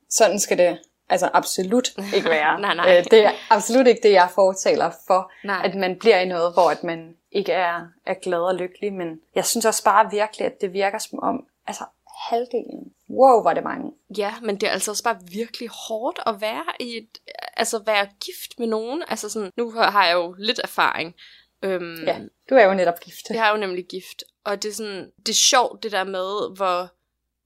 [0.09, 2.61] sådan skal det altså absolut ikke være.
[2.61, 2.97] Nej, nej.
[2.97, 5.61] Øh, det er absolut ikke det, jeg fortaler for, Nej.
[5.65, 8.93] at man bliver i noget, hvor at man ikke er, er glad og lykkelig.
[8.93, 11.83] Men jeg synes også bare virkelig, at det virker som om, altså
[12.29, 13.91] halvdelen, wow, var det mange.
[14.17, 17.17] Ja, men det er altså også bare virkelig hårdt at være i et,
[17.57, 19.03] altså være gift med nogen.
[19.07, 21.15] Altså sådan, nu har jeg jo lidt erfaring.
[21.63, 23.29] Øhm, Ja, du er jo netop gift.
[23.29, 24.23] Jeg er jo nemlig gift.
[24.43, 26.89] Og det er sådan, det er sjovt det der med, hvor,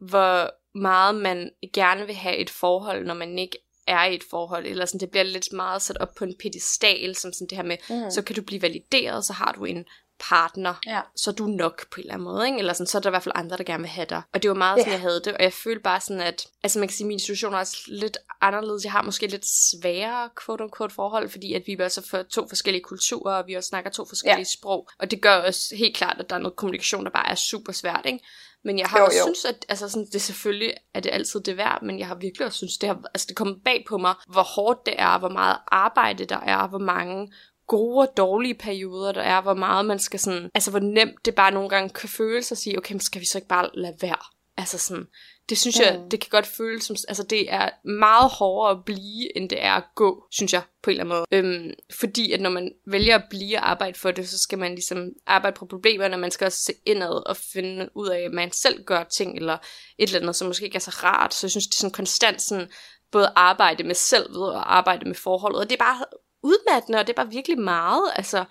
[0.05, 3.57] hvor meget man gerne vil have et forhold, når man ikke
[3.87, 7.15] er i et forhold, eller sådan, det bliver lidt meget sat op på en pedestal,
[7.15, 8.11] som sådan det her med, mm.
[8.11, 9.85] så kan du blive valideret, så har du en
[10.19, 11.01] partner, Ja.
[11.15, 12.59] så er du nok på en eller anden måde, ikke?
[12.59, 14.21] eller sådan, så er der i hvert fald andre, der gerne vil have dig.
[14.33, 14.93] Og det var meget sådan, Ja.
[14.93, 17.53] jeg havde det, og jeg følte bare sådan, at, altså man kan sige, min situation
[17.53, 18.83] er også lidt anderledes.
[18.83, 22.47] Jeg har måske lidt sværere, quote unquote, forhold, fordi at vi er også for to
[22.47, 24.57] forskellige kulturer, og vi også snakker to forskellige ja.
[24.59, 27.35] sprog, og det gør også helt klart, at der er noget kommunikation, der bare er
[27.35, 28.19] super svært, ikke?
[28.63, 29.23] Men jeg har Jo, også jo.
[29.23, 32.45] synes, at altså sådan, det selvfølgelig er det altid det værd, men jeg har virkelig
[32.47, 35.29] også synes, det har, altså det kommer bag på mig, hvor hårdt det er, hvor
[35.29, 37.33] meget arbejde der er, hvor mange
[37.67, 41.35] gode og dårlige perioder der er, hvor meget man skal sådan, altså hvor nemt det
[41.35, 43.95] bare nogle gange kan føles at sige, okay, men skal vi så ikke bare lade
[44.01, 44.25] være?
[44.57, 45.07] Altså sådan,
[45.49, 49.37] det synes jeg, det kan godt føles som, altså det er meget hårdere at blive,
[49.37, 51.65] end det er at gå, synes jeg, på en eller anden måde.
[51.65, 54.71] Øhm, fordi at når man vælger at blive og arbejde for det, så skal man
[54.71, 58.51] ligesom arbejde på problemerne, man skal også se indad og finde ud af, at man
[58.51, 59.57] selv gør ting, eller
[59.97, 61.33] et eller andet, som måske ikke er så rart.
[61.33, 62.67] Så jeg synes, det er sådan konstant sådan,
[63.11, 66.05] både arbejde med selvet og arbejde med forholdet, og det er bare
[66.45, 68.45] udmattende, og det er bare virkelig meget, altså,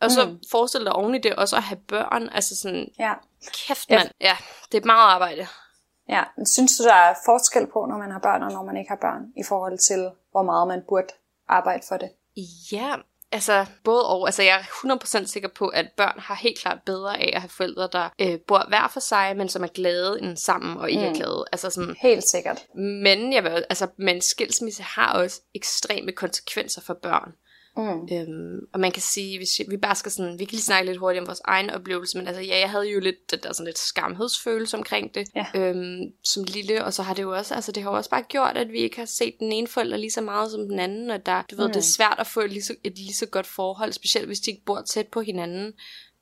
[0.00, 0.40] Og så mm.
[0.50, 2.28] forestil dig oven i det også at have børn.
[2.32, 3.14] Altså sådan, Ja.
[3.52, 4.08] kæft mand.
[4.20, 4.36] Ja,
[4.72, 5.46] det er meget arbejde.
[6.08, 8.76] Ja, men synes du, der er forskel på, når man har børn og når man
[8.76, 11.06] ikke har børn, i forhold til, hvor meget man burde
[11.48, 12.10] arbejde for det?
[12.72, 12.94] Ja,
[13.32, 14.28] altså både og.
[14.28, 17.48] Altså jeg er 100% sikker på, at børn har helt klart bedre af at have
[17.48, 21.02] forældre, der øh, bor hver for sig, men som er glade end sammen og ikke
[21.02, 21.08] mm.
[21.08, 21.44] er glade.
[21.52, 22.66] Altså sådan, Helt sikkert.
[22.74, 27.32] men jeg vil, altså, men skilsmisse har også ekstreme konsekvenser for børn.
[27.78, 28.08] Mm.
[28.12, 30.98] Øhm, og man kan sige, hvis vi bare skal sådan, vi kan lige snakke lidt
[30.98, 33.66] hurtigt om vores egen oplevelse, men altså ja, jeg havde jo lidt, den der sådan
[33.66, 35.46] lidt skamhedsfølelse omkring det, Ja.
[35.54, 38.22] øhm, som lille, og så har det jo også, altså det har jo også bare
[38.28, 41.10] gjort, at vi ikke har set den ene forælder lige så meget som den anden,
[41.10, 41.72] og der, du ved, Mm.
[41.72, 44.40] det er svært at få et lige, så, et lige så godt forhold, specielt hvis
[44.40, 45.72] de ikke bor tæt på hinanden,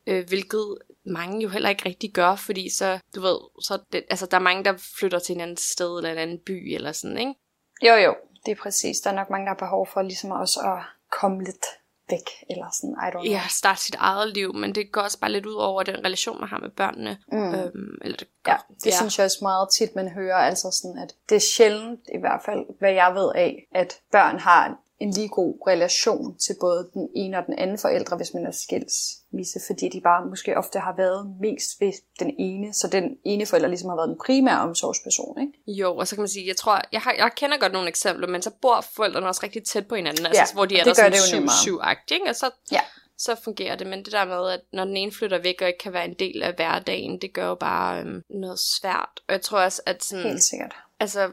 [0.07, 4.27] øh, hvilket mange jo heller ikke rigtig gør, fordi så, du ved, så det, altså
[4.27, 7.19] der er mange, der flytter til en anden sted, eller en anden by, eller sådan,
[7.19, 7.35] ikke?
[7.83, 8.15] Jo, jo,
[8.47, 8.97] det er præcis.
[9.01, 11.67] Der er nok mange, der har behov for ligesom også at komme lidt
[12.11, 13.25] væk, eller sådan, I don't know.
[13.25, 16.41] ja, starte sit eget liv, men det går også bare lidt ud over den relation,
[16.41, 17.19] man har med børnene.
[17.33, 17.55] Mm.
[17.55, 18.97] Øhm, eller det gør, Ja, det ja.
[18.97, 22.41] synes jeg også meget tit, man hører, altså sådan, at det er sjældent, i hvert
[22.45, 27.09] fald, hvad jeg ved af, at børn har en lige god relation til både den
[27.17, 30.95] ene og den anden forældre, hvis man er skilsmisse, fordi de bare måske ofte har
[30.97, 35.41] været mest ved den ene, så den ene forælder ligesom har været den primære omsorgsperson,
[35.41, 35.73] ikke?
[35.81, 38.29] Jo, og så kan man sige, jeg tror, jeg, har, jeg kender godt nogle eksempler,
[38.29, 40.97] men så bor forældrene også rigtig tæt på hinanden, altså, Ja, hvor de er det
[40.97, 41.53] der sådan nemmere.
[41.55, 42.27] 7-7-agtigt, ikke?
[42.29, 42.81] Og så, Ja.
[43.19, 45.79] så fungerer det, men det der med, at når den ene flytter væk og ikke
[45.79, 49.21] kan være en del af hverdagen, det gør jo bare øhm, noget svært.
[49.29, 50.75] Og jeg tror også, at sådan, Helt sikkert.
[51.01, 51.31] altså,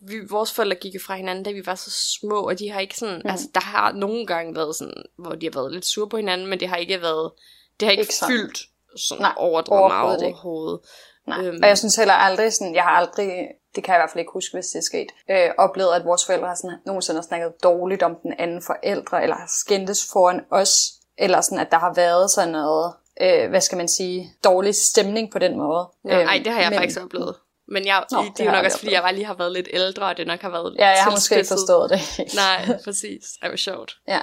[0.00, 2.80] vi, vores forældre gik jo fra hinanden, da vi var så små, og de har
[2.80, 3.30] ikke sådan, mm.
[3.30, 6.46] altså, der har nogle gange været sådan, hvor de har været lidt sure på hinanden,
[6.46, 7.32] men det har ikke været,
[7.80, 8.32] det har ikke, Ikke sådan.
[8.32, 8.58] fyldt
[8.96, 10.34] sådan Nej, overdrevet meget overhovedet ikke.
[10.38, 10.80] overhovedet.
[11.26, 11.38] Nej.
[11.44, 11.58] Øhm.
[11.62, 13.30] Og jeg synes heller aldrig sådan, jeg har aldrig,
[13.74, 16.04] det kan jeg i hvert fald ikke huske, hvis det er sket, øh, oplevet, at
[16.04, 20.06] vores forældre har sådan, nogensinde har snakket dårligt om den anden forældre, eller har skændtes
[20.12, 24.32] foran os, eller sådan, at der har været sådan noget, øh, hvad skal man sige,
[24.44, 25.88] dårlig stemning på den måde.
[26.04, 27.34] Ja, Øhm, det har jeg men- faktisk oplevet.
[27.68, 29.52] Men jeg, Nå, det, det er jo nok også, fordi jeg bare lige har været
[29.52, 32.00] lidt ældre, og det nok har været Ja, jeg har måske ikke forstået det.
[32.34, 33.22] Nej, præcis.
[33.42, 33.96] Det var sjovt.
[34.08, 34.20] Ja.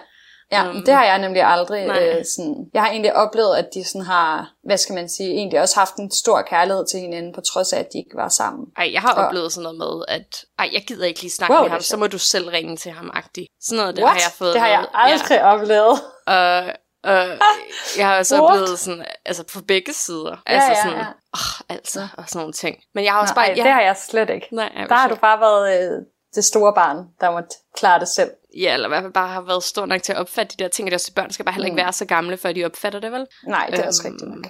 [0.52, 2.04] Ja, Øhm, det har jeg nemlig aldrig nej.
[2.08, 2.56] øh, sådan...
[2.74, 5.96] Jeg har egentlig oplevet, at de sådan har, hvad skal man sige, egentlig også haft
[5.96, 8.66] en stor kærlighed til hinanden, på trods af, at de ikke var sammen.
[8.78, 11.54] Ej, jeg har Og- oplevet sådan noget med, at ej, jeg gider ikke lige snakke
[11.54, 13.48] Wow, med det ham, så må du selv ringe til ham, agtig.
[13.62, 14.14] Sådan noget der What?
[14.14, 14.54] har jeg fået.
[14.54, 15.54] det har jeg aldrig ja.
[15.54, 16.00] oplevet.
[16.28, 16.64] Og,
[17.04, 17.28] og
[17.98, 18.52] jeg har også What?
[18.52, 20.38] oplevet sådan, altså på begge sider.
[20.50, 21.06] Ja, altså sådan, ja.
[21.34, 22.78] åh, altså, og sådan nogle ting.
[22.96, 24.48] Men jeg har også Nej, bare, det har jeg slet ikke.
[24.52, 26.00] nej, jeg Der har du bare været øh,
[26.36, 28.32] det store barn, der måtte klare det selv.
[28.58, 30.70] Ja, eller i hvert fald bare har været stor nok til at opfatte de der
[30.70, 31.84] ting, at deres børn skal bare heller ikke Mm.
[31.84, 33.28] være så gamle, før de opfatter det, vel?
[33.48, 34.46] Nej, det er også Øhm, rigtigt nok.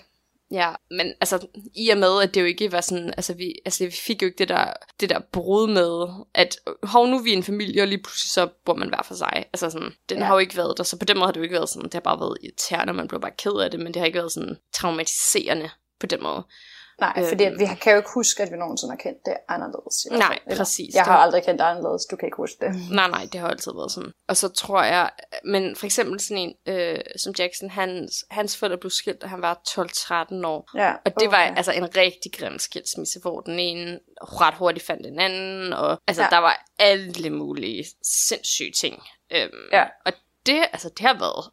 [0.52, 3.86] Ja, men altså, i og med, at det jo ikke var sådan, altså vi, altså
[3.86, 7.34] vi fik jo ikke det der, det der brud med, at hov, nu er vi
[7.34, 9.46] en familie, og lige pludselig så bor man hver for sig.
[9.54, 10.24] Altså sådan, den Ja.
[10.24, 11.84] har jo ikke været der, så på den måde har det jo ikke været sådan,
[11.86, 14.06] det har bare været irriterende, og man blev bare ked af det, men det har
[14.06, 16.44] ikke været sådan traumatiserende på den måde.
[17.00, 17.28] Nej, øhm.
[17.28, 20.06] fordi at vi kan jo ikke huske, at vi nogensinde har kendt det anderledes.
[20.06, 20.40] i hvert Nej.
[20.48, 20.96] Eller, præcis.
[20.96, 22.72] Jeg Det har var- aldrig kendt det anderledes, du kan ikke huske det.
[23.00, 24.12] Nej, nej, det har altid været sådan.
[24.30, 25.10] Og så tror jeg,
[25.46, 29.42] men for eksempel sådan en øh, som Jackson, hans, hans forældre blev skilt, da han
[29.42, 30.78] var 12-13 år.
[30.78, 31.58] Ja, Og det var okay.
[31.58, 36.24] altså en rigtig grim skilsmisse, hvor den ene ret hurtigt fandt den anden, og altså
[36.24, 36.28] ja.
[36.30, 37.86] der var alle mulige
[38.28, 39.04] sindssyge ting.
[39.34, 39.84] Øhm, Ja.
[40.06, 40.14] Og
[40.46, 41.46] det, altså, det har været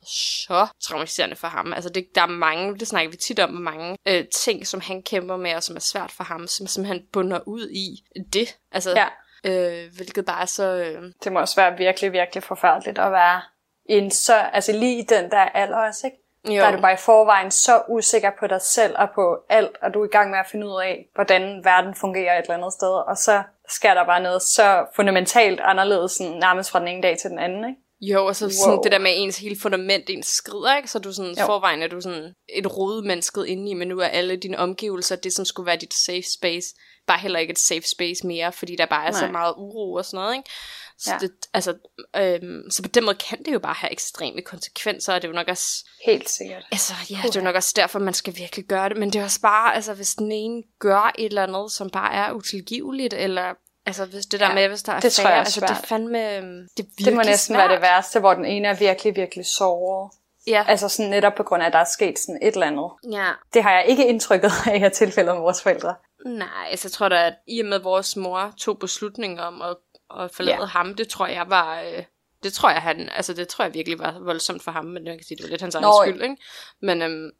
[0.46, 1.72] så traumatiserende for ham.
[1.72, 4.80] Altså, det, der er mange, det snakker vi tit om, hvor mange øh, ting, som
[4.80, 8.58] han kæmper med, og som er svært for ham, som simpelthen bunder ud i det.
[8.72, 9.06] Altså, Ja.
[9.44, 10.64] øh, hvilket bare er så...
[10.64, 13.42] Øh, Det må også være virkelig, virkelig forfærdeligt at være
[13.86, 16.16] en så, altså lige i den der alder også, ikke?
[16.56, 19.76] jo, Der er du bare i forvejen så usikker på dig selv og på alt,
[19.82, 22.54] og du er i gang med at finde ud af, hvordan verden fungerer et eller
[22.54, 26.88] andet sted, og så sker der bare noget så fundamentalt anderledes, sådan, nærmest fra den
[26.88, 27.80] ene dag til den anden, ikke?
[28.00, 28.50] Jo, og så wow.
[28.52, 30.90] Sådan det der med ens hele fundament, ens skrider, ikke?
[30.90, 31.46] Så du sådan, Jo.
[31.46, 35.44] forvejen er du sådan et rodemennesket indeni, men nu er alle dine omgivelser, det som
[35.44, 36.66] skulle være dit safe space,
[37.06, 39.20] bare heller ikke et safe space mere, fordi der bare er Nej.
[39.20, 40.50] så meget uro og sådan noget, ikke?
[40.98, 41.18] Så, Ja.
[41.18, 41.74] det, altså,
[42.16, 45.32] øhm, så på den måde kan det jo bare have ekstreme konsekvenser, og det er
[45.32, 46.64] jo nok også, Helt sikkert.
[46.72, 49.18] altså ja, det er jo nok også derfor, man skal virkelig gøre det, men det
[49.20, 53.14] er også bare, altså hvis den ene gør et eller andet, som bare er utilgiveligt,
[53.14, 53.54] eller
[53.88, 55.70] Altså, hvis det der Ja, med, hvis der er det tror jeg færre, altså, det
[55.70, 57.68] er fandme, øhm, det er Det må næsten svært.
[57.68, 60.10] være det værste, hvor den ene er virkelig, virkelig såret.
[60.46, 62.90] Ja, Altså sådan netop på grund af, at der er sket sådan et eller andet.
[63.20, 63.26] ja.
[63.54, 65.94] Det har jeg ikke indtrykket af at tilfældet med vores forældre.
[66.26, 69.62] Nej, altså jeg tror da, at i og med at vores mor tog beslutningen om
[69.62, 69.76] at,
[70.20, 70.64] at forlade Ja.
[70.64, 71.80] ham, det tror jeg var...
[71.80, 72.04] Øh,
[72.42, 75.14] det tror jeg, han, altså det tror jeg virkelig var voldsomt for ham, men jeg
[75.14, 76.36] kan sige, det var lidt hans egen Nå, skyld, ikke?
[76.82, 77.30] Men øhm,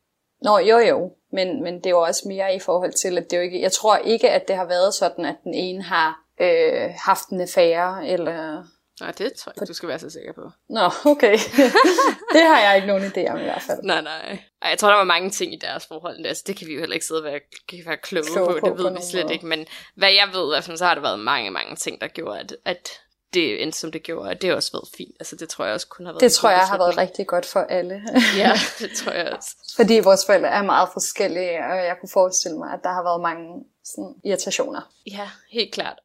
[0.43, 3.37] Nå, jo jo, men, men det er jo også mere i forhold til, at det
[3.37, 6.91] jo ikke, jeg tror ikke, at det har været sådan, at den ene har øh,
[7.05, 8.65] haft en affære, eller
[9.01, 10.51] Nej, det tror jeg ikke, du skal være så sikker på.
[10.69, 11.39] Nå, okay.
[12.35, 13.79] det har jeg ikke nogen idé om i hvert fald.
[13.83, 14.39] Nej, nej.
[14.63, 16.27] Ej, jeg tror, der var mange ting i deres forhold.
[16.27, 18.61] Altså, det kan vi jo heller ikke sidde og være, kan være kloge, Kloge på.
[18.61, 19.35] på Det på ved vi slet måde.
[19.35, 19.47] ikke.
[19.47, 22.09] Men hvad jeg ved, i hvert fald, så har der været mange, mange ting, der
[22.09, 22.89] gjorde, at, at
[23.35, 24.29] det endte, som det gjorde.
[24.31, 25.17] Og det har også været fint.
[25.21, 27.47] Altså, det tror jeg også kun har været Det tror jeg har været rigtig godt
[27.47, 28.03] for alle.
[28.43, 29.51] Ja, det tror jeg også.
[29.77, 33.21] Fordi vores forældre er meget forskellige, og jeg kunne forestille mig, at der har været
[33.21, 34.93] mange sådan, irritationer.
[35.07, 35.99] Ja, helt klart.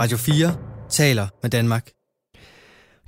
[0.00, 0.56] Radio 4
[0.88, 1.90] taler med Danmark.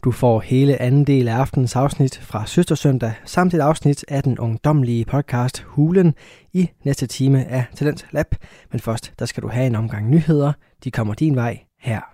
[0.05, 4.39] Du får hele anden del af aftenens afsnit fra Søstersøndag, samt et afsnit af den
[4.39, 6.15] ungdomlige podcast Hulen
[6.53, 8.35] i næste time af Talent Lab.
[8.73, 10.53] Men først, der skal du have en omgang nyheder.
[10.85, 12.12] De kommer din vej her.